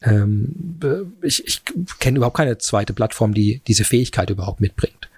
[0.01, 0.79] ähm,
[1.21, 1.61] ich, ich
[1.99, 5.09] kenne überhaupt keine zweite Plattform, die diese Fähigkeit überhaupt mitbringt.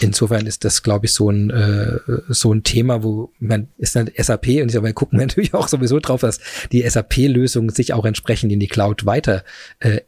[0.00, 1.98] Insofern ist das, glaube ich, so ein, äh,
[2.28, 6.00] so ein Thema, wo man ist dann SAP und ich gucken wir natürlich auch sowieso
[6.00, 6.40] drauf, dass
[6.72, 9.44] die SAP-Lösungen sich auch entsprechend in die Cloud weiter
[9.78, 10.00] äh,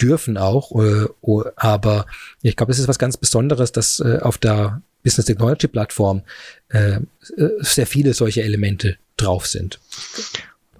[0.00, 0.80] dürfen auch.
[0.80, 1.08] Äh,
[1.56, 2.06] aber
[2.42, 6.22] ich glaube, es ist was ganz Besonderes, dass äh, auf der Business Technology Plattform
[6.68, 7.00] äh,
[7.36, 9.80] äh sehr viele solche Elemente drauf sind.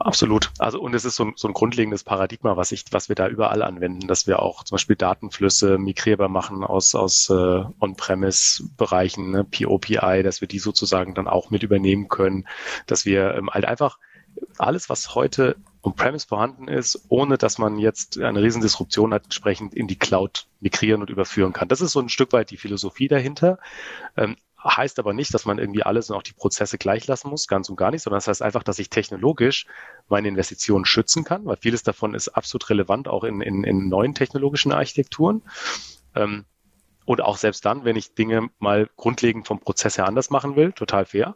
[0.05, 0.51] Absolut.
[0.59, 3.29] Also und es ist so ein, so ein grundlegendes Paradigma, was ich, was wir da
[3.29, 9.45] überall anwenden, dass wir auch zum Beispiel Datenflüsse migrierbar machen aus aus äh, On-Premise-Bereichen, ne,
[9.45, 12.49] POPI, dass wir die sozusagen dann auch mit übernehmen können,
[12.89, 13.99] dass wir ähm, halt einfach
[14.59, 19.87] alles, was heute on-premise vorhanden ist, ohne dass man jetzt eine Riesendisruption hat, entsprechend in
[19.87, 21.69] die Cloud migrieren und überführen kann.
[21.69, 23.59] Das ist so ein Stück weit die Philosophie dahinter.
[24.17, 27.49] Ähm, Heißt aber nicht, dass man irgendwie alles und auch die Prozesse gleich lassen muss,
[27.49, 29.67] ganz und gar nicht, sondern das heißt einfach, dass ich technologisch
[30.09, 34.15] meine Investitionen schützen kann, weil vieles davon ist absolut relevant, auch in, in, in neuen
[34.15, 35.43] technologischen Architekturen.
[36.15, 36.45] Ähm,
[37.05, 40.73] und auch selbst dann, wenn ich Dinge mal grundlegend vom Prozess her anders machen will,
[40.73, 41.35] total fair.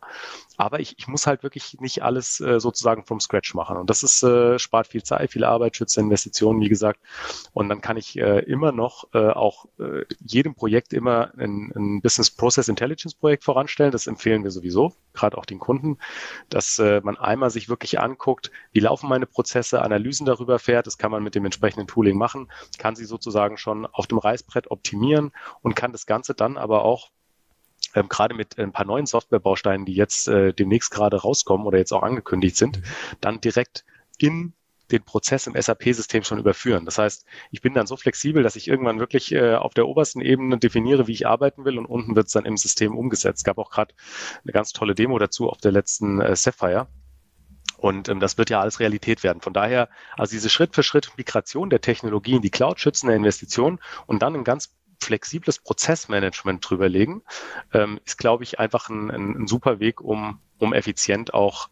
[0.57, 3.77] Aber ich, ich muss halt wirklich nicht alles äh, sozusagen vom Scratch machen.
[3.77, 7.01] Und das ist, äh, spart viel Zeit, viel Arbeit, schützt Investitionen, wie gesagt.
[7.53, 12.01] Und dann kann ich äh, immer noch äh, auch äh, jedem Projekt immer ein, ein
[12.01, 13.93] Business Process Intelligence Projekt voranstellen.
[13.93, 15.99] Das empfehlen wir sowieso, gerade auch den Kunden,
[16.49, 20.87] dass äh, man einmal sich wirklich anguckt, wie laufen meine Prozesse, Analysen darüber fährt.
[20.87, 24.71] Das kann man mit dem entsprechenden Tooling machen, kann sie sozusagen schon auf dem Reißbrett
[24.71, 25.33] optimieren
[25.63, 27.11] und kann das Ganze dann aber auch
[27.95, 31.93] ähm, gerade mit ein paar neuen Softwarebausteinen, die jetzt äh, demnächst gerade rauskommen oder jetzt
[31.93, 32.83] auch angekündigt sind, mhm.
[33.21, 33.85] dann direkt
[34.19, 34.55] in
[34.91, 36.85] den Prozess im SAP-System schon überführen.
[36.85, 40.21] Das heißt, ich bin dann so flexibel, dass ich irgendwann wirklich äh, auf der obersten
[40.21, 43.39] Ebene definiere, wie ich arbeiten will und unten wird es dann im System umgesetzt.
[43.39, 43.95] Es gab auch gerade
[44.45, 46.87] eine ganz tolle Demo dazu auf der letzten äh, Sapphire.
[47.77, 49.41] Und ähm, das wird ja alles Realität werden.
[49.41, 54.45] Von daher, also diese Schritt-für-Schritt-Migration der Technologie in die Cloud, schützende Investition und dann ein
[54.45, 57.23] ganz flexibles Prozessmanagement drüberlegen,
[57.73, 61.69] ähm, ist, glaube ich, einfach ein, ein, ein, super Weg, um, um effizient auch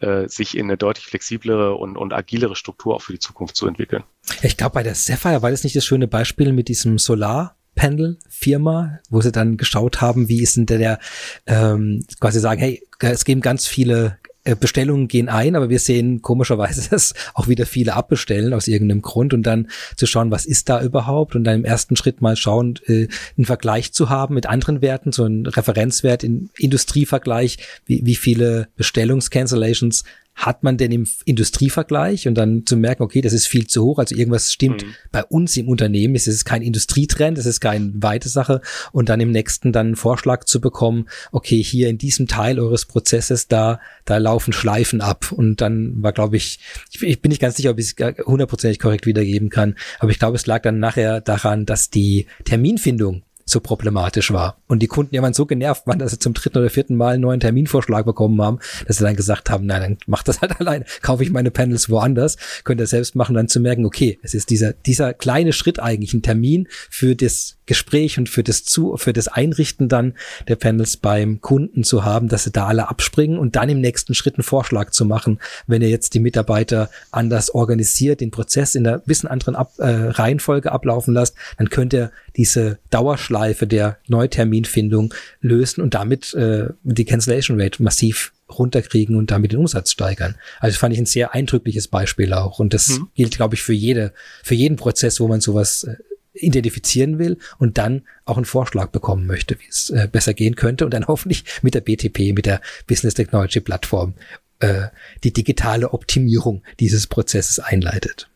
[0.00, 3.66] äh, sich in eine deutlich flexiblere und, und agilere Struktur auch für die Zukunft zu
[3.66, 4.04] entwickeln.
[4.42, 8.18] Ich glaube, bei der Sapphire war das nicht das schöne Beispiel mit diesem Solar Panel
[8.28, 10.98] Firma, wo sie dann geschaut haben, wie ist denn der, der
[11.46, 14.18] ähm, quasi sagen, hey, es geben ganz viele
[14.58, 19.34] Bestellungen gehen ein, aber wir sehen komischerweise, dass auch wieder viele abbestellen aus irgendeinem Grund
[19.34, 22.74] und dann zu schauen, was ist da überhaupt und dann im ersten Schritt mal schauen,
[22.86, 28.16] äh, einen Vergleich zu haben mit anderen Werten, so einen Referenzwert in Industrievergleich, wie, wie
[28.16, 30.04] viele Bestellungscancellations
[30.34, 33.98] hat man denn im Industrievergleich und dann zu merken, okay, das ist viel zu hoch,
[33.98, 34.94] also irgendwas stimmt mhm.
[35.10, 38.60] bei uns im Unternehmen, es ist kein Industrietrend, es ist keine weite Sache
[38.92, 42.86] und dann im nächsten dann einen Vorschlag zu bekommen, okay, hier in diesem Teil eures
[42.86, 46.60] Prozesses, da, da laufen Schleifen ab und dann war, glaube ich,
[46.90, 50.18] ich, ich bin nicht ganz sicher, ob ich es hundertprozentig korrekt wiedergeben kann, aber ich
[50.18, 53.22] glaube, es lag dann nachher daran, dass die Terminfindung
[53.52, 54.56] so problematisch war.
[54.66, 57.14] Und die Kunden ja waren so genervt waren, dass sie zum dritten oder vierten Mal
[57.14, 60.58] einen neuen Terminvorschlag bekommen haben, dass sie dann gesagt haben, nein, dann mach das halt
[60.60, 64.34] allein, kaufe ich meine Panels woanders, könnt ihr selbst machen, dann zu merken, okay, es
[64.34, 68.96] ist dieser, dieser kleine Schritt eigentlich, ein Termin für das Gespräch und für das zu,
[68.96, 70.14] für das Einrichten dann
[70.48, 74.14] der Panels beim Kunden zu haben, dass sie da alle abspringen und dann im nächsten
[74.14, 78.86] Schritt einen Vorschlag zu machen, wenn ihr jetzt die Mitarbeiter anders organisiert, den Prozess in
[78.86, 85.12] einer bisschen anderen Ab, äh, Reihenfolge ablaufen lasst, dann könnt ihr diese Dauerschleife der Neuterminfindung
[85.40, 90.36] lösen und damit äh, die Cancellation Rate massiv runterkriegen und damit den Umsatz steigern.
[90.60, 92.58] Also fand ich ein sehr eindrückliches Beispiel auch.
[92.58, 93.08] Und das mhm.
[93.14, 94.12] gilt, glaube ich, für jede,
[94.42, 95.96] für jeden Prozess, wo man sowas äh,
[96.34, 100.84] identifizieren will und dann auch einen Vorschlag bekommen möchte, wie es äh, besser gehen könnte
[100.84, 104.14] und dann hoffentlich mit der BTP, mit der Business Technology Plattform,
[104.60, 104.88] äh,
[105.24, 108.28] die digitale Optimierung dieses Prozesses einleitet.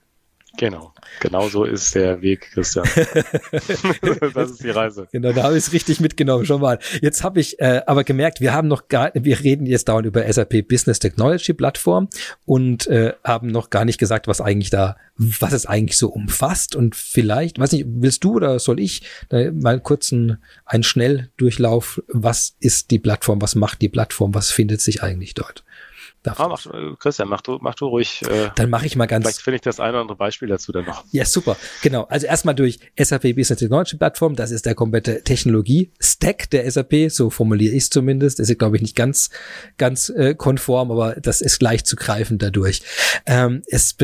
[0.58, 2.86] Genau, genau so ist der Weg, Christian.
[4.34, 5.06] das ist die Reise.
[5.12, 6.78] Genau, da habe ich es richtig mitgenommen, schon mal.
[7.02, 10.30] Jetzt habe ich äh, aber gemerkt, wir haben noch gar, wir reden jetzt dauernd über
[10.32, 12.08] SAP Business Technology Plattform
[12.44, 16.74] und äh, haben noch gar nicht gesagt, was eigentlich da, was es eigentlich so umfasst
[16.74, 19.82] und vielleicht, weiß nicht, willst du oder soll ich äh, mal
[20.12, 25.34] einen, einen Schnelldurchlauf, was ist die Plattform, was macht die Plattform, was findet sich eigentlich
[25.34, 25.64] dort?
[26.36, 28.22] Ah, mach, äh, Christian, mach du, mach du ruhig.
[28.22, 29.24] Äh, dann mache ich mal ganz.
[29.24, 31.04] Vielleicht finde ich das eine oder andere Beispiel dazu dann noch.
[31.12, 31.56] Ja, super.
[31.82, 32.04] Genau.
[32.04, 34.36] Also erstmal durch SAP Business Technology Plattform.
[34.36, 37.10] Das ist der komplette Technologie-Stack der SAP.
[37.10, 38.38] So formuliere ich es zumindest.
[38.38, 39.30] Das ist, glaube ich, nicht ganz,
[39.78, 42.82] ganz äh, konform, aber das ist gleich zu greifen dadurch.
[43.26, 43.96] Ähm, es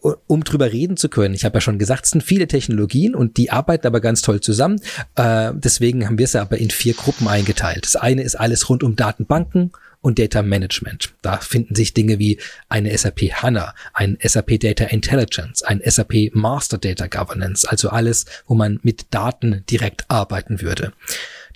[0.00, 1.34] um drüber reden zu können.
[1.34, 4.40] Ich habe ja schon gesagt, es sind viele Technologien und die arbeiten aber ganz toll
[4.40, 4.80] zusammen.
[5.14, 7.84] Äh, deswegen haben wir es aber in vier Gruppen eingeteilt.
[7.84, 11.12] Das eine ist alles rund um Datenbanken und Data Management.
[11.22, 12.38] Da finden sich Dinge wie
[12.68, 18.54] eine SAP HANA, ein SAP Data Intelligence, ein SAP Master Data Governance, also alles, wo
[18.54, 20.92] man mit Daten direkt arbeiten würde.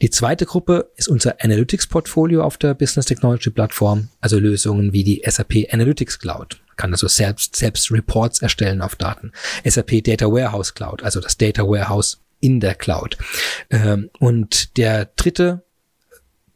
[0.03, 5.23] Die zweite Gruppe ist unser Analytics-Portfolio auf der Business Technology Plattform, also Lösungen wie die
[5.27, 6.61] SAP Analytics Cloud.
[6.77, 9.33] Kann also selbst, selbst Reports erstellen auf Daten.
[9.65, 13.17] SAP Data Warehouse Cloud, also das Data Warehouse in der Cloud.
[13.71, 15.64] Ähm, und der dritte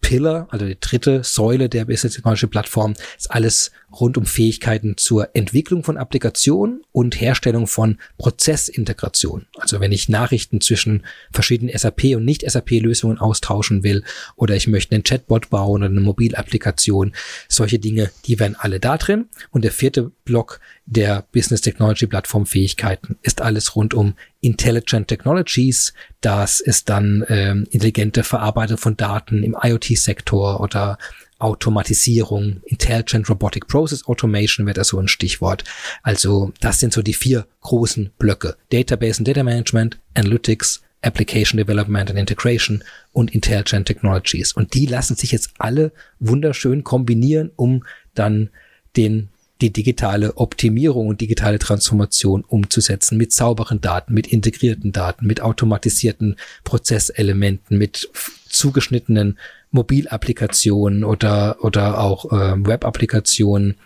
[0.00, 5.34] Pillar, also die dritte Säule der Business Technology Plattform, ist alles rund um Fähigkeiten zur
[5.34, 9.46] Entwicklung von Applikationen und Herstellung von Prozessintegration.
[9.58, 14.04] Also wenn ich Nachrichten zwischen verschiedenen SAP und Nicht-SAP-Lösungen austauschen will
[14.36, 17.12] oder ich möchte einen Chatbot bauen oder eine Mobilapplikation,
[17.48, 19.26] solche Dinge, die wären alle da drin.
[19.50, 25.92] Und der vierte Block der Business Technology Plattform Fähigkeiten ist alles rund um Intelligent Technologies.
[26.20, 30.98] Das ist dann ähm, intelligente Verarbeitung von Daten im IoT-Sektor oder
[31.38, 35.64] Automatisierung, Intelligent Robotic Process Automation wäre da so ein Stichwort.
[36.02, 38.56] Also das sind so die vier großen Blöcke.
[38.70, 42.82] Database and Data Management, Analytics, Application Development and Integration
[43.12, 44.52] und Intelligent Technologies.
[44.52, 47.84] Und die lassen sich jetzt alle wunderschön kombinieren, um
[48.14, 48.50] dann
[48.96, 49.28] den
[49.60, 56.36] die digitale Optimierung und digitale Transformation umzusetzen mit sauberen Daten, mit integrierten Daten, mit automatisierten
[56.64, 58.08] Prozesselementen, mit
[58.48, 59.38] zugeschnittenen
[59.70, 63.76] Mobilapplikationen oder, oder auch äh, Web-Applikationen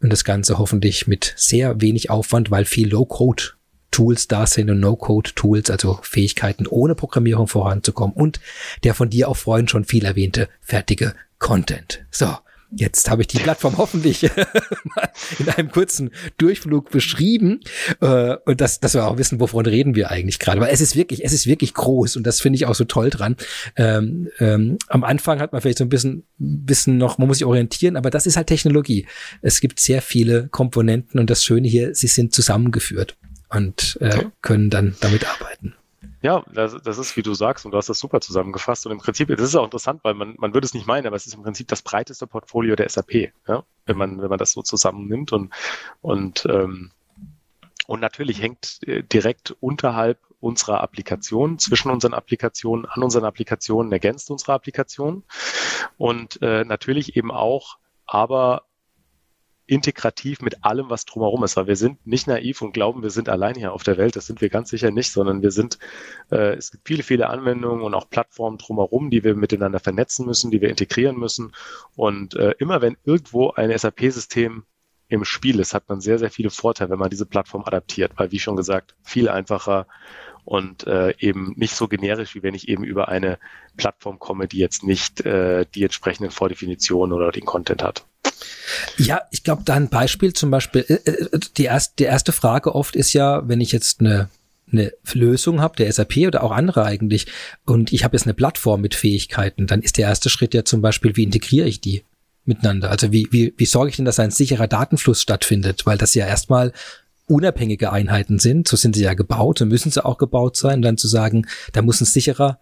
[0.00, 3.56] und das Ganze hoffentlich mit sehr wenig Aufwand, weil viel Low-Code
[3.90, 8.40] Tools da sind und No-Code-Tools, also Fähigkeiten ohne Programmierung voranzukommen und
[8.84, 12.04] der von dir auch vorhin schon viel erwähnte fertige Content.
[12.10, 12.36] So,
[12.70, 14.24] Jetzt habe ich die Plattform hoffentlich
[15.38, 17.60] in einem kurzen Durchflug beschrieben
[18.00, 20.60] äh, und dass, dass wir auch wissen, wovon reden wir eigentlich gerade.
[20.60, 23.10] Weil es ist wirklich, es ist wirklich groß und das finde ich auch so toll
[23.10, 23.36] dran.
[23.76, 27.46] Ähm, ähm, am Anfang hat man vielleicht so ein bisschen, bisschen noch, man muss sich
[27.46, 29.06] orientieren, aber das ist halt Technologie.
[29.42, 33.16] Es gibt sehr viele Komponenten und das Schöne hier, sie sind zusammengeführt
[33.48, 35.74] und äh, können dann damit arbeiten.
[36.26, 38.84] Ja, das, das ist, wie du sagst, und du hast das super zusammengefasst.
[38.84, 41.14] Und im Prinzip, das ist auch interessant, weil man, man würde es nicht meinen, aber
[41.14, 43.62] es ist im Prinzip das breiteste Portfolio der SAP, ja?
[43.84, 45.30] wenn man, wenn man das so zusammennimmt.
[45.30, 45.54] Und,
[46.00, 46.90] und, ähm,
[47.86, 54.28] und natürlich hängt äh, direkt unterhalb unserer Applikation, zwischen unseren Applikationen, an unseren Applikationen, ergänzt
[54.28, 55.22] unsere Applikation.
[55.96, 58.65] Und äh, natürlich eben auch, aber
[59.66, 63.28] integrativ mit allem, was drumherum ist, weil wir sind nicht naiv und glauben, wir sind
[63.28, 64.16] allein hier auf der Welt.
[64.16, 65.78] Das sind wir ganz sicher nicht, sondern wir sind,
[66.30, 70.50] äh, es gibt viele, viele Anwendungen und auch Plattformen drumherum, die wir miteinander vernetzen müssen,
[70.50, 71.52] die wir integrieren müssen.
[71.96, 74.64] Und äh, immer wenn irgendwo ein SAP-System
[75.08, 78.32] im Spiel ist, hat man sehr, sehr viele Vorteile, wenn man diese Plattform adaptiert, weil
[78.32, 79.86] wie schon gesagt, viel einfacher
[80.44, 83.38] und äh, eben nicht so generisch, wie wenn ich eben über eine
[83.76, 88.06] Plattform komme, die jetzt nicht äh, die entsprechenden Vordefinitionen oder den Content hat.
[88.98, 92.74] Ja, ich glaube, da ein Beispiel zum Beispiel, äh, äh, die, erst, die erste Frage
[92.74, 94.28] oft ist ja, wenn ich jetzt eine
[94.72, 97.26] eine Lösung habe, der SAP oder auch andere eigentlich,
[97.66, 100.82] und ich habe jetzt eine Plattform mit Fähigkeiten, dann ist der erste Schritt ja zum
[100.82, 102.02] Beispiel, wie integriere ich die
[102.44, 102.90] miteinander?
[102.90, 105.86] Also wie, wie, wie sorge ich denn, dass ein sicherer Datenfluss stattfindet?
[105.86, 106.72] Weil das ja erstmal
[107.26, 110.96] unabhängige Einheiten sind, so sind sie ja gebaut und müssen sie auch gebaut sein, dann
[110.96, 112.58] zu sagen, da muss ein sicherer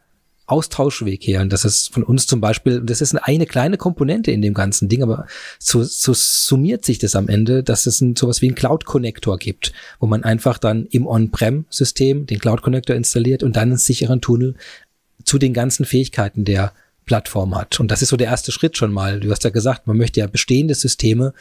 [0.47, 1.41] Austauschweg her.
[1.41, 4.89] Und das ist von uns zum Beispiel, das ist eine kleine Komponente in dem ganzen
[4.89, 5.27] Ding, aber
[5.59, 9.39] so, so summiert sich das am Ende, dass es ein, sowas wie ein Cloud Connector
[9.39, 14.21] gibt, wo man einfach dann im On-Prem-System den Cloud Connector installiert und dann einen sicheren
[14.21, 14.55] Tunnel
[15.25, 16.73] zu den ganzen Fähigkeiten der
[17.07, 17.81] Plattform hat.
[17.81, 19.21] Und das ist so der erste Schritt schon mal.
[19.21, 21.33] Du hast ja gesagt, man möchte ja bestehende Systeme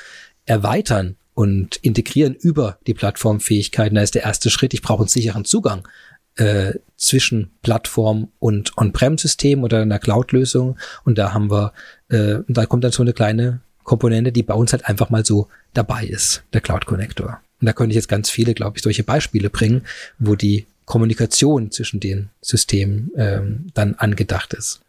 [0.45, 3.95] erweitern und integrieren über die Plattformfähigkeiten.
[3.95, 5.87] Da ist der erste Schritt, ich brauche einen sicheren Zugang
[6.35, 10.77] äh, zwischen Plattform und On-Prem-System oder einer Cloud-Lösung.
[11.03, 11.73] Und da haben wir,
[12.09, 15.47] äh, da kommt dann so eine kleine Komponente, die bei uns halt einfach mal so
[15.73, 17.41] dabei ist, der Cloud Connector.
[17.59, 19.83] Und da könnte ich jetzt ganz viele, glaube ich, solche Beispiele bringen,
[20.19, 24.81] wo die Kommunikation zwischen den Systemen ähm, dann angedacht ist.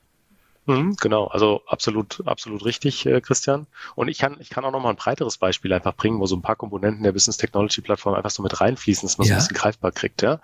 [0.67, 3.67] Mhm, genau, also absolut, absolut richtig, äh, Christian.
[3.95, 6.37] Und ich kann, ich kann auch noch mal ein breiteres Beispiel einfach bringen, wo so
[6.37, 9.35] ein paar Komponenten der Business Technology Plattform einfach so mit reinfließen, dass man ja.
[9.35, 10.23] so ein bisschen greifbar kriegt.
[10.23, 10.41] Ja?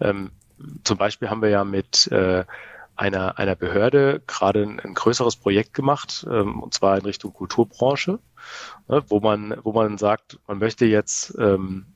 [0.00, 0.30] Ähm,
[0.84, 2.44] zum Beispiel haben wir ja mit äh,
[2.96, 8.18] einer, einer Behörde gerade ein, ein größeres Projekt gemacht, ähm, und zwar in Richtung Kulturbranche,
[8.88, 11.86] ne, wo man, wo man sagt, man möchte jetzt ähm,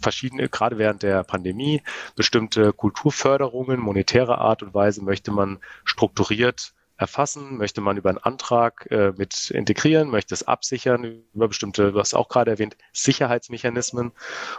[0.00, 1.82] verschiedene, gerade während der Pandemie,
[2.14, 8.86] bestimmte Kulturförderungen monetärer Art und Weise möchte man strukturiert erfassen, möchte man über einen Antrag
[8.90, 11.22] äh, mit integrieren, möchte es absichern?
[11.34, 14.12] Über bestimmte, du hast auch gerade erwähnt, Sicherheitsmechanismen.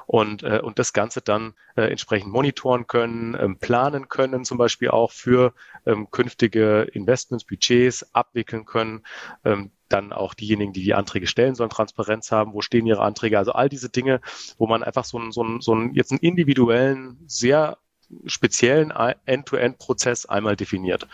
[0.05, 4.89] Und, äh, und das Ganze dann äh, entsprechend monitoren können, ähm, planen können, zum Beispiel
[4.89, 5.53] auch für
[5.85, 9.03] ähm, künftige Investments, Budgets abwickeln können.
[9.43, 13.37] Ähm, dann auch diejenigen, die die Anträge stellen, sollen Transparenz haben, wo stehen ihre Anträge.
[13.37, 14.21] Also all diese Dinge,
[14.57, 17.77] wo man einfach so einen, so einen, so einen jetzt einen individuellen, sehr
[18.25, 18.91] speziellen
[19.25, 21.07] End-to-End-Prozess einmal definiert.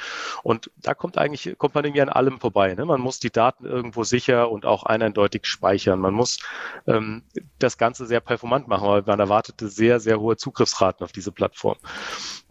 [0.43, 2.73] Und da kommt eigentlich, kommt man irgendwie an allem vorbei.
[2.75, 2.85] Ne?
[2.85, 5.99] Man muss die Daten irgendwo sicher und auch eindeutig speichern.
[5.99, 6.39] Man muss
[6.87, 7.23] ähm,
[7.59, 11.77] das Ganze sehr performant machen, weil man erwartete sehr, sehr hohe Zugriffsraten auf diese Plattform.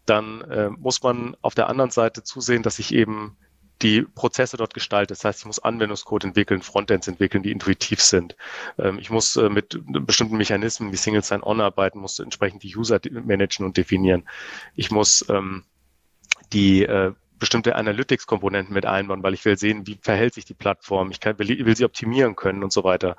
[0.06, 3.36] Dann äh, muss man auf der anderen Seite zusehen, dass ich eben
[3.82, 5.18] die Prozesse dort gestaltet.
[5.18, 8.36] Das heißt, ich muss Anwendungscode entwickeln, Frontends entwickeln, die intuitiv sind.
[8.78, 13.00] Ähm, ich muss äh, mit bestimmten Mechanismen wie Single Sign-On arbeiten, muss entsprechend die User
[13.10, 14.28] managen und definieren.
[14.74, 15.64] Ich muss ähm,
[16.52, 17.12] die äh,
[17.42, 21.10] bestimmte Analytics-Komponenten mit einbauen, weil ich will sehen, wie verhält sich die Plattform.
[21.10, 23.16] Ich kann, will, will sie optimieren können und so weiter.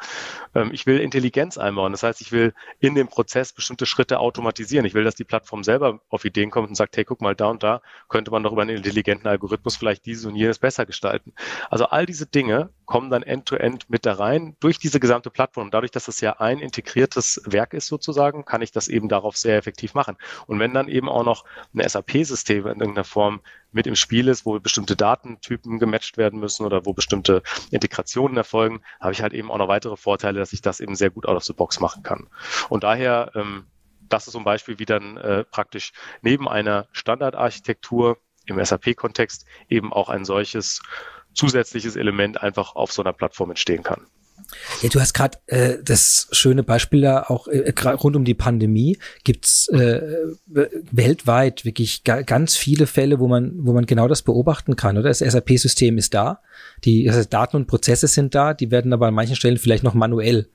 [0.55, 1.91] Ähm, ich will Intelligenz einbauen.
[1.91, 4.85] Das heißt, ich will in dem Prozess bestimmte Schritte automatisieren.
[4.85, 7.47] Ich will, dass die Plattform selber auf Ideen kommt und sagt, hey, guck mal, da
[7.47, 11.33] und da könnte man doch über einen intelligenten Algorithmus vielleicht dieses und jenes besser gestalten.
[11.69, 15.69] Also all diese Dinge kommen dann end-to-end -end mit da rein durch diese gesamte Plattform.
[15.69, 19.57] Dadurch, dass das ja ein integriertes Werk ist sozusagen, kann ich das eben darauf sehr
[19.57, 20.15] effektiv machen.
[20.47, 21.43] Und wenn dann eben auch noch
[21.73, 23.41] ein SAP-System in irgendeiner Form
[23.73, 28.81] mit im Spiel ist, wo bestimmte Datentypen gematcht werden müssen oder wo bestimmte Integrationen erfolgen,
[28.99, 31.35] habe ich halt eben auch noch weitere Vorteile, dass ich das eben sehr gut out
[31.35, 32.29] of the box machen kann.
[32.69, 33.65] Und daher, ähm,
[34.09, 39.93] das ist so ein Beispiel, wie dann äh, praktisch neben einer Standardarchitektur im SAP-Kontext eben
[39.93, 40.81] auch ein solches
[41.33, 44.07] zusätzliches Element einfach auf so einer Plattform entstehen kann.
[44.81, 48.97] Ja, du hast gerade äh, das schöne Beispiel da auch äh, rund um die Pandemie
[49.23, 50.01] gibt's äh,
[50.47, 54.97] weltweit wirklich ga, ganz viele Fälle, wo man wo man genau das beobachten kann.
[54.97, 56.41] Oder das SAP-System ist da,
[56.83, 59.93] die also Daten und Prozesse sind da, die werden aber an manchen Stellen vielleicht noch
[59.93, 60.47] manuell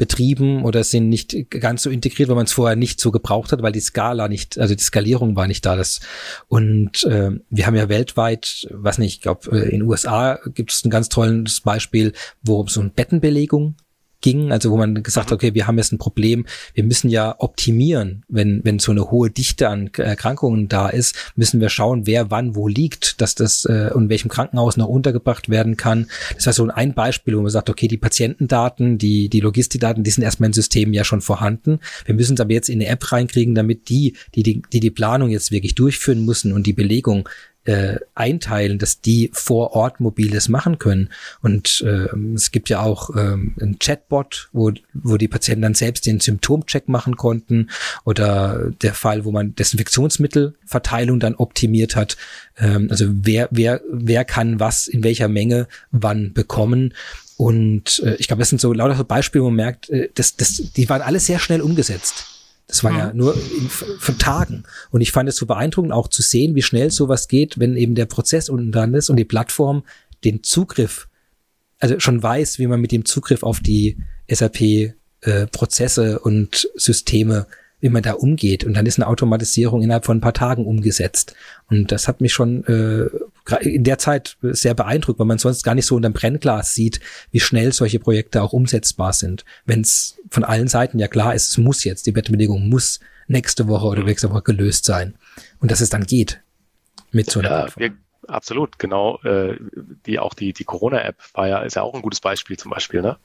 [0.00, 3.60] betrieben oder sind nicht ganz so integriert, weil man es vorher nicht so gebraucht hat,
[3.60, 5.76] weil die Skala nicht, also die Skalierung war nicht da.
[5.76, 6.00] Das
[6.48, 10.72] und äh, wir haben ja weltweit, was nicht, ich glaube, äh, in den USA gibt
[10.72, 13.76] es ein ganz tolles Beispiel, wo so eine Bettenbelegung
[14.20, 15.34] ging, also wo man gesagt hat, mhm.
[15.34, 19.30] okay, wir haben jetzt ein Problem, wir müssen ja optimieren, wenn, wenn so eine hohe
[19.30, 23.90] Dichte an Erkrankungen da ist, müssen wir schauen, wer wann wo liegt, dass das äh,
[23.94, 26.08] und welchem Krankenhaus noch untergebracht werden kann.
[26.34, 30.10] Das war so ein Beispiel, wo man sagt, okay, die Patientendaten, die, die Logistikdaten, die
[30.10, 31.80] sind erstmal im System ja schon vorhanden.
[32.04, 34.90] Wir müssen es aber jetzt in eine App reinkriegen, damit die, die, die, die die
[34.90, 37.28] Planung jetzt wirklich durchführen müssen und die Belegung
[37.64, 41.10] äh, einteilen, dass die vor Ort mobiles machen können.
[41.42, 46.06] Und äh, es gibt ja auch ähm, ein Chatbot, wo, wo die Patienten dann selbst
[46.06, 47.68] den Symptomcheck machen konnten
[48.04, 52.16] oder der Fall, wo man Desinfektionsmittelverteilung dann optimiert hat.
[52.56, 56.94] Ähm, also wer, wer, wer kann was in welcher Menge wann bekommen.
[57.36, 60.36] Und äh, ich glaube, das sind so lauter so Beispiele, wo man merkt, äh, das,
[60.36, 62.24] das, die waren alle sehr schnell umgesetzt.
[62.70, 62.98] Das war mhm.
[62.98, 64.62] ja nur in, von Tagen.
[64.90, 67.96] Und ich fand es so beeindruckend auch zu sehen, wie schnell sowas geht, wenn eben
[67.96, 69.82] der Prozess unten dran ist und die Plattform
[70.24, 71.08] den Zugriff,
[71.80, 73.98] also schon weiß, wie man mit dem Zugriff auf die
[74.30, 77.46] SAP äh, Prozesse und Systeme
[77.80, 78.64] wie man da umgeht.
[78.64, 81.34] Und dann ist eine Automatisierung innerhalb von ein paar Tagen umgesetzt.
[81.68, 83.08] Und das hat mich schon äh,
[83.62, 87.00] in der Zeit sehr beeindruckt, weil man sonst gar nicht so unterm Brennglas sieht,
[87.30, 89.44] wie schnell solche Projekte auch umsetzbar sind.
[89.64, 93.68] Wenn es von allen Seiten ja klar ist, es muss jetzt, die Bettbelegung muss nächste
[93.68, 95.14] Woche oder nächste Woche gelöst sein.
[95.60, 96.40] Und dass es dann geht
[97.12, 97.90] mit so einer ja,
[98.30, 99.18] Absolut, genau.
[99.22, 99.56] Äh,
[100.06, 103.02] die auch die die Corona-App war ja ist ja auch ein gutes Beispiel zum Beispiel,
[103.02, 103.16] ne?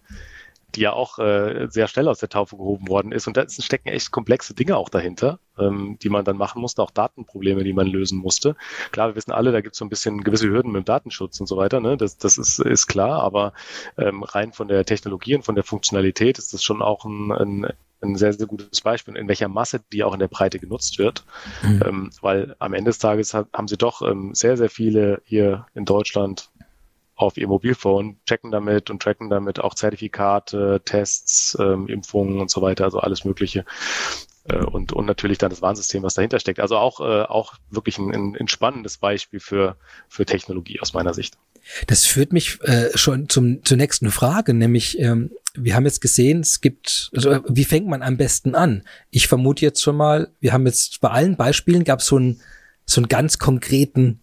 [0.76, 3.28] Die ja auch äh, sehr schnell aus der Taufe gehoben worden ist.
[3.28, 6.92] Und da stecken echt komplexe Dinge auch dahinter, ähm, die man dann machen musste, auch
[6.92, 8.56] Datenprobleme, die man lösen musste.
[8.92, 11.40] Klar, wir wissen alle, da gibt es so ein bisschen gewisse Hürden mit dem Datenschutz
[11.40, 11.80] und so weiter.
[11.80, 11.98] Ne?
[11.98, 13.54] Das, das ist, ist klar, aber
[13.98, 17.68] ähm, rein von der Technologie und von der Funktionalität ist das schon auch ein, ein
[18.02, 21.24] ein sehr, sehr gutes Beispiel, in welcher Masse die auch in der Breite genutzt wird.
[21.64, 21.84] Mhm.
[21.86, 25.86] Ähm, weil am Ende des Tages haben sie doch ähm, sehr, sehr viele hier in
[25.86, 26.52] Deutschland
[27.16, 32.62] auf ihr Mobilphone, checken damit und tracken damit auch Zertifikate, Tests, ähm, Impfungen und so
[32.62, 33.66] weiter, also alles Mögliche.
[34.44, 36.60] Äh, und, und natürlich dann das Warnsystem, was dahinter steckt.
[36.60, 39.78] Also auch, äh, auch wirklich ein, ein spannendes Beispiel für,
[40.10, 41.38] für Technologie aus meiner Sicht.
[41.88, 46.42] Das führt mich äh, schon zum, zur nächsten Frage, nämlich ähm, wir haben jetzt gesehen,
[46.42, 48.84] es gibt, also wie fängt man am besten an?
[49.10, 52.42] Ich vermute jetzt schon mal, wir haben jetzt bei allen Beispielen gab es so einen
[52.86, 54.22] so einen ganz konkreten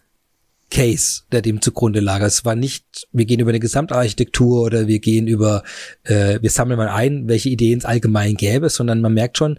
[0.72, 2.22] Case, der dem zugrunde lag.
[2.22, 5.62] Es war nicht, wir gehen über eine Gesamtarchitektur oder wir gehen über,
[6.04, 9.58] äh, wir sammeln mal ein, welche Ideen es allgemein gäbe, sondern man merkt schon,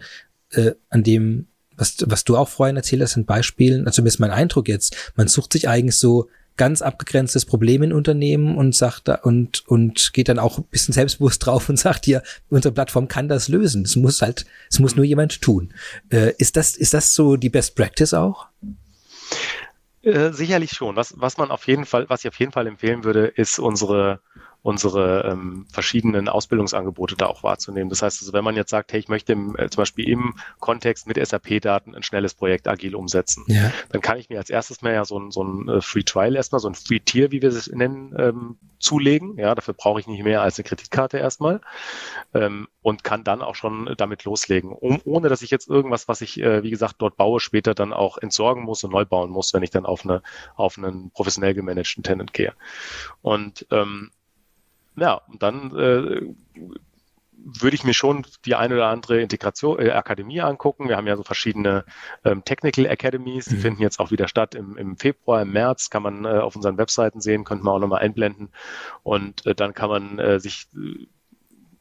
[0.53, 1.45] äh, an dem,
[1.77, 5.27] was, was du auch vorhin erzählt hast, sind Beispielen, also zumindest mein Eindruck jetzt, man
[5.27, 10.29] sucht sich eigentlich so ganz abgegrenztes Problem in Unternehmen und sagt da und und geht
[10.29, 13.83] dann auch ein bisschen selbstbewusst drauf und sagt hier unsere Plattform kann das lösen.
[13.83, 15.73] Es muss halt es muss nur jemand tun.
[16.09, 18.47] Äh, ist das ist das so die Best Practice auch
[20.03, 20.95] äh, sicherlich schon.
[20.95, 24.21] Was, was man auf jeden Fall, was ich auf jeden Fall empfehlen würde, ist unsere
[24.63, 27.89] unsere ähm, verschiedenen Ausbildungsangebote da auch wahrzunehmen.
[27.89, 30.35] Das heißt, also, wenn man jetzt sagt, hey, ich möchte im, äh, zum Beispiel im
[30.59, 33.71] Kontext mit SAP-Daten ein schnelles Projekt agil umsetzen, ja.
[33.89, 36.37] dann kann ich mir als erstes mal ja so ein, so ein äh, Free Trial
[36.37, 39.37] erstmal, so ein Free Tier, wie wir es nennen, ähm, zulegen.
[39.37, 41.59] Ja, dafür brauche ich nicht mehr als eine Kreditkarte erstmal
[42.33, 46.21] ähm, und kann dann auch schon damit loslegen, um, ohne dass ich jetzt irgendwas, was
[46.21, 49.53] ich, äh, wie gesagt, dort baue, später dann auch entsorgen muss und neu bauen muss,
[49.53, 50.21] wenn ich dann auf, eine,
[50.55, 52.53] auf einen professionell gemanagten Tenant gehe.
[53.21, 54.11] Und ähm,
[54.95, 56.21] ja, und dann äh,
[57.45, 60.87] würde ich mir schon die eine oder andere Integration äh, Akademie angucken.
[60.87, 61.83] Wir haben ja so verschiedene
[62.23, 63.59] ähm, Technical Academies, die mhm.
[63.59, 66.77] finden jetzt auch wieder statt im, im Februar, im März, kann man äh, auf unseren
[66.77, 68.49] Webseiten sehen, könnte man auch nochmal einblenden.
[69.03, 71.07] Und äh, dann kann man äh, sich äh,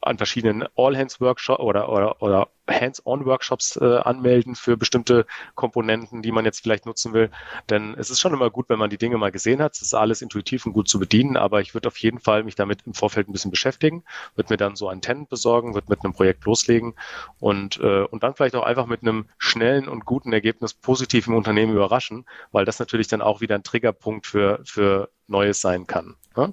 [0.03, 5.25] an verschiedenen All-Hands-Workshops oder, oder, oder Hands-on-Workshops äh, anmelden für bestimmte
[5.55, 7.29] Komponenten, die man jetzt vielleicht nutzen will.
[7.69, 9.73] Denn es ist schon immer gut, wenn man die Dinge mal gesehen hat.
[9.75, 12.55] Es ist alles intuitiv und gut zu bedienen, aber ich würde auf jeden Fall mich
[12.55, 14.03] damit im Vorfeld ein bisschen beschäftigen,
[14.35, 16.93] würde mir dann so Antennen besorgen, würde mit einem Projekt loslegen
[17.39, 21.35] und, äh, und dann vielleicht auch einfach mit einem schnellen und guten Ergebnis positiv im
[21.35, 26.15] Unternehmen überraschen, weil das natürlich dann auch wieder ein Triggerpunkt für, für Neues sein kann.
[26.37, 26.51] Ja?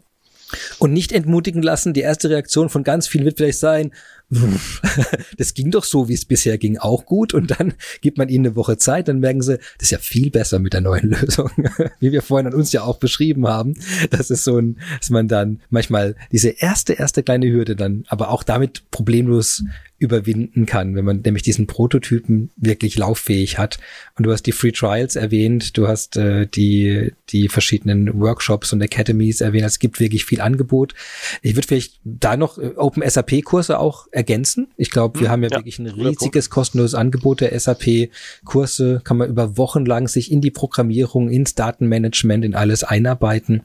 [0.78, 1.92] Und nicht entmutigen lassen.
[1.92, 3.92] Die erste Reaktion von ganz vielen wird vielleicht sein,
[5.38, 7.34] das ging doch so, wie es bisher ging, auch gut.
[7.34, 10.30] Und dann gibt man ihnen eine Woche Zeit, dann merken sie, das ist ja viel
[10.30, 11.50] besser mit der neuen Lösung.
[11.98, 13.74] wie wir vorhin an uns ja auch beschrieben haben.
[14.10, 18.30] Das ist so ein, dass man dann manchmal diese erste, erste kleine Hürde dann, aber
[18.30, 19.64] auch damit problemlos
[20.00, 23.78] überwinden kann, wenn man nämlich diesen Prototypen wirklich lauffähig hat.
[24.16, 28.82] Und du hast die Free Trials erwähnt, du hast äh, die, die verschiedenen Workshops und
[28.82, 29.66] Academies erwähnt.
[29.66, 30.94] Es gibt wirklich viel Angebot.
[31.42, 34.68] Ich würde vielleicht da noch äh, Open SAP Kurse auch ergänzen.
[34.76, 39.00] Ich glaube, wir hm, haben ja, ja, wirklich ein riesiges kostenloses Angebot der SAP-Kurse.
[39.02, 43.62] Kann man über Wochen lang sich in die Programmierung, ins Datenmanagement, in alles einarbeiten.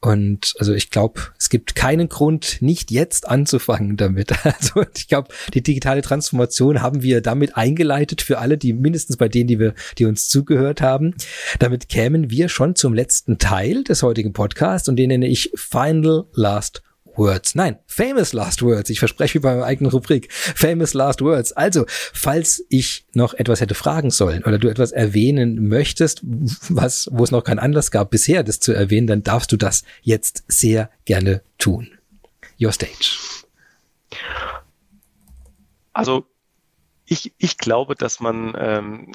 [0.00, 4.32] Und also ich glaube, es gibt keinen Grund, nicht jetzt anzufangen damit.
[4.58, 9.28] Also ich glaube, die digitale Transformation haben wir damit eingeleitet für alle, die mindestens bei
[9.28, 11.14] denen, die wir, die uns zugehört haben.
[11.58, 16.24] Damit kämen wir schon zum letzten Teil des heutigen Podcasts und den nenne ich Final
[16.32, 16.82] Last
[17.18, 17.54] Words.
[17.54, 18.90] Nein, Famous Last Words.
[18.90, 20.32] Ich verspreche wie bei meiner eigenen Rubrik.
[20.32, 21.52] Famous Last Words.
[21.52, 27.24] Also, falls ich noch etwas hätte fragen sollen oder du etwas erwähnen möchtest, was, wo
[27.24, 30.90] es noch keinen Anlass gab, bisher das zu erwähnen, dann darfst du das jetzt sehr
[31.04, 31.90] gerne tun.
[32.60, 33.18] Your stage.
[35.92, 36.24] Also,
[37.06, 39.12] ich, ich glaube, dass man ähm,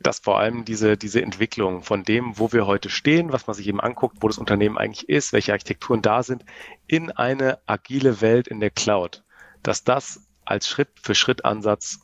[0.00, 3.66] dass vor allem diese, diese Entwicklung von dem, wo wir heute stehen, was man sich
[3.68, 6.44] eben anguckt, wo das Unternehmen eigentlich ist, welche Architekturen da sind,
[6.86, 9.24] in eine agile Welt in der Cloud,
[9.62, 12.00] dass das als Schritt für Schritt Ansatz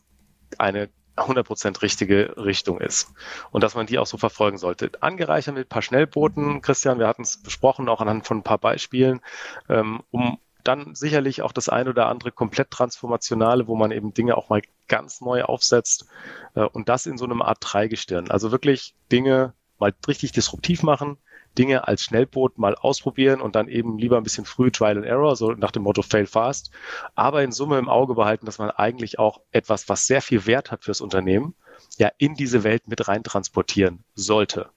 [0.58, 3.12] eine 100% richtige Richtung ist
[3.50, 4.90] und dass man die auch so verfolgen sollte.
[5.00, 8.58] Angereichert mit ein paar Schnellbooten, Christian, wir hatten es besprochen, auch anhand von ein paar
[8.58, 9.20] Beispielen,
[9.68, 10.38] ähm, um
[10.68, 14.60] dann sicherlich auch das ein oder andere komplett transformationale, wo man eben Dinge auch mal
[14.86, 16.06] ganz neu aufsetzt
[16.54, 18.30] äh, und das in so einem Art Dreigestirn.
[18.30, 21.16] Also wirklich Dinge mal richtig disruptiv machen,
[21.56, 25.36] Dinge als Schnellboot mal ausprobieren und dann eben lieber ein bisschen früh Trial and Error,
[25.36, 26.70] so nach dem Motto Fail fast,
[27.14, 30.70] aber in Summe im Auge behalten, dass man eigentlich auch etwas, was sehr viel Wert
[30.70, 31.54] hat fürs Unternehmen,
[31.96, 34.70] ja in diese Welt mit rein transportieren sollte.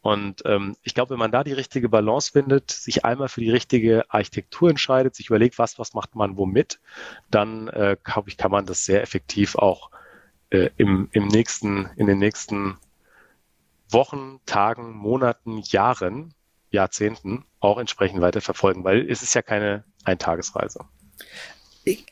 [0.00, 3.50] Und ähm, ich glaube, wenn man da die richtige Balance findet, sich einmal für die
[3.50, 6.80] richtige Architektur entscheidet, sich überlegt, was, was macht man womit,
[7.30, 9.90] dann äh, glaube ich, kann man das sehr effektiv auch
[10.50, 12.76] äh, im, im nächsten, in den nächsten
[13.88, 16.34] Wochen, Tagen, Monaten, Jahren,
[16.70, 20.84] Jahrzehnten auch entsprechend weiter verfolgen, weil es ist ja keine Eintagesreise.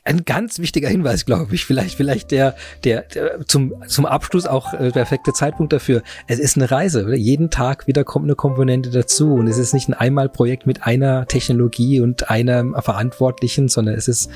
[0.03, 1.65] Ein ganz wichtiger Hinweis, glaube ich.
[1.65, 6.01] Vielleicht, vielleicht der, der, der zum, zum Abschluss auch äh, der perfekte Zeitpunkt dafür.
[6.27, 7.05] Es ist eine Reise.
[7.05, 7.15] Oder?
[7.15, 9.35] Jeden Tag wieder kommt eine Komponente dazu.
[9.35, 14.29] Und es ist nicht ein Einmalprojekt mit einer Technologie und einem Verantwortlichen, sondern es ist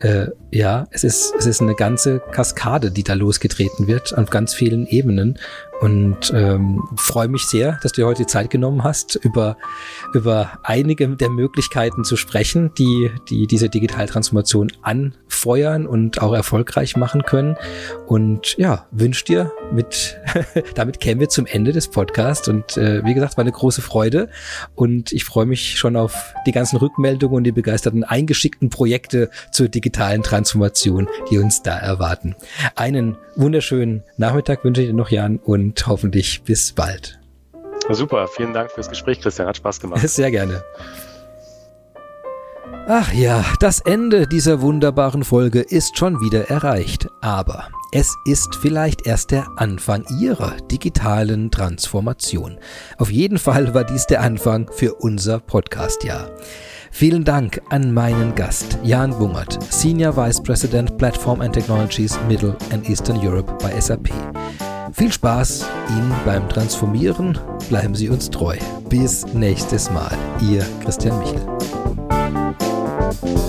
[0.00, 4.54] äh, ja, es ist, es ist eine ganze Kaskade, die da losgetreten wird, auf ganz
[4.54, 5.38] vielen Ebenen.
[5.80, 9.56] Und ähm, freue mich sehr, dass du dir heute die Zeit genommen hast, über,
[10.12, 14.72] über einige der Möglichkeiten zu sprechen, die, die diese Digitaltransformation
[15.28, 17.56] anfeuern und auch erfolgreich machen können.
[18.06, 20.18] Und ja, wünsche dir mit,
[20.74, 22.48] damit kämen wir zum Ende des Podcasts.
[22.48, 24.28] Und äh, wie gesagt, war eine große Freude.
[24.74, 29.68] Und ich freue mich schon auf die ganzen Rückmeldungen und die begeisterten eingeschickten Projekte zur
[29.68, 32.34] digitalen Transformation, die uns da erwarten.
[32.74, 37.18] Einen wunderschönen Nachmittag wünsche ich dir noch, Jan, und hoffentlich bis bald.
[37.90, 39.48] Super, vielen Dank fürs Gespräch, Christian.
[39.48, 40.00] Hat Spaß gemacht.
[40.08, 40.62] Sehr gerne.
[42.90, 47.06] Ach ja, das Ende dieser wunderbaren Folge ist schon wieder erreicht.
[47.20, 52.58] Aber es ist vielleicht erst der Anfang Ihrer digitalen Transformation.
[52.96, 56.30] Auf jeden Fall war dies der Anfang für unser Podcast-Jahr.
[56.90, 62.88] Vielen Dank an meinen Gast, Jan Bungert, Senior Vice President Platform and Technologies Middle and
[62.88, 64.08] Eastern Europe bei SAP.
[64.94, 67.38] Viel Spaß Ihnen beim Transformieren.
[67.68, 68.56] Bleiben Sie uns treu.
[68.88, 70.16] Bis nächstes Mal.
[70.40, 71.77] Ihr Christian Michel.
[73.10, 73.47] Thank you.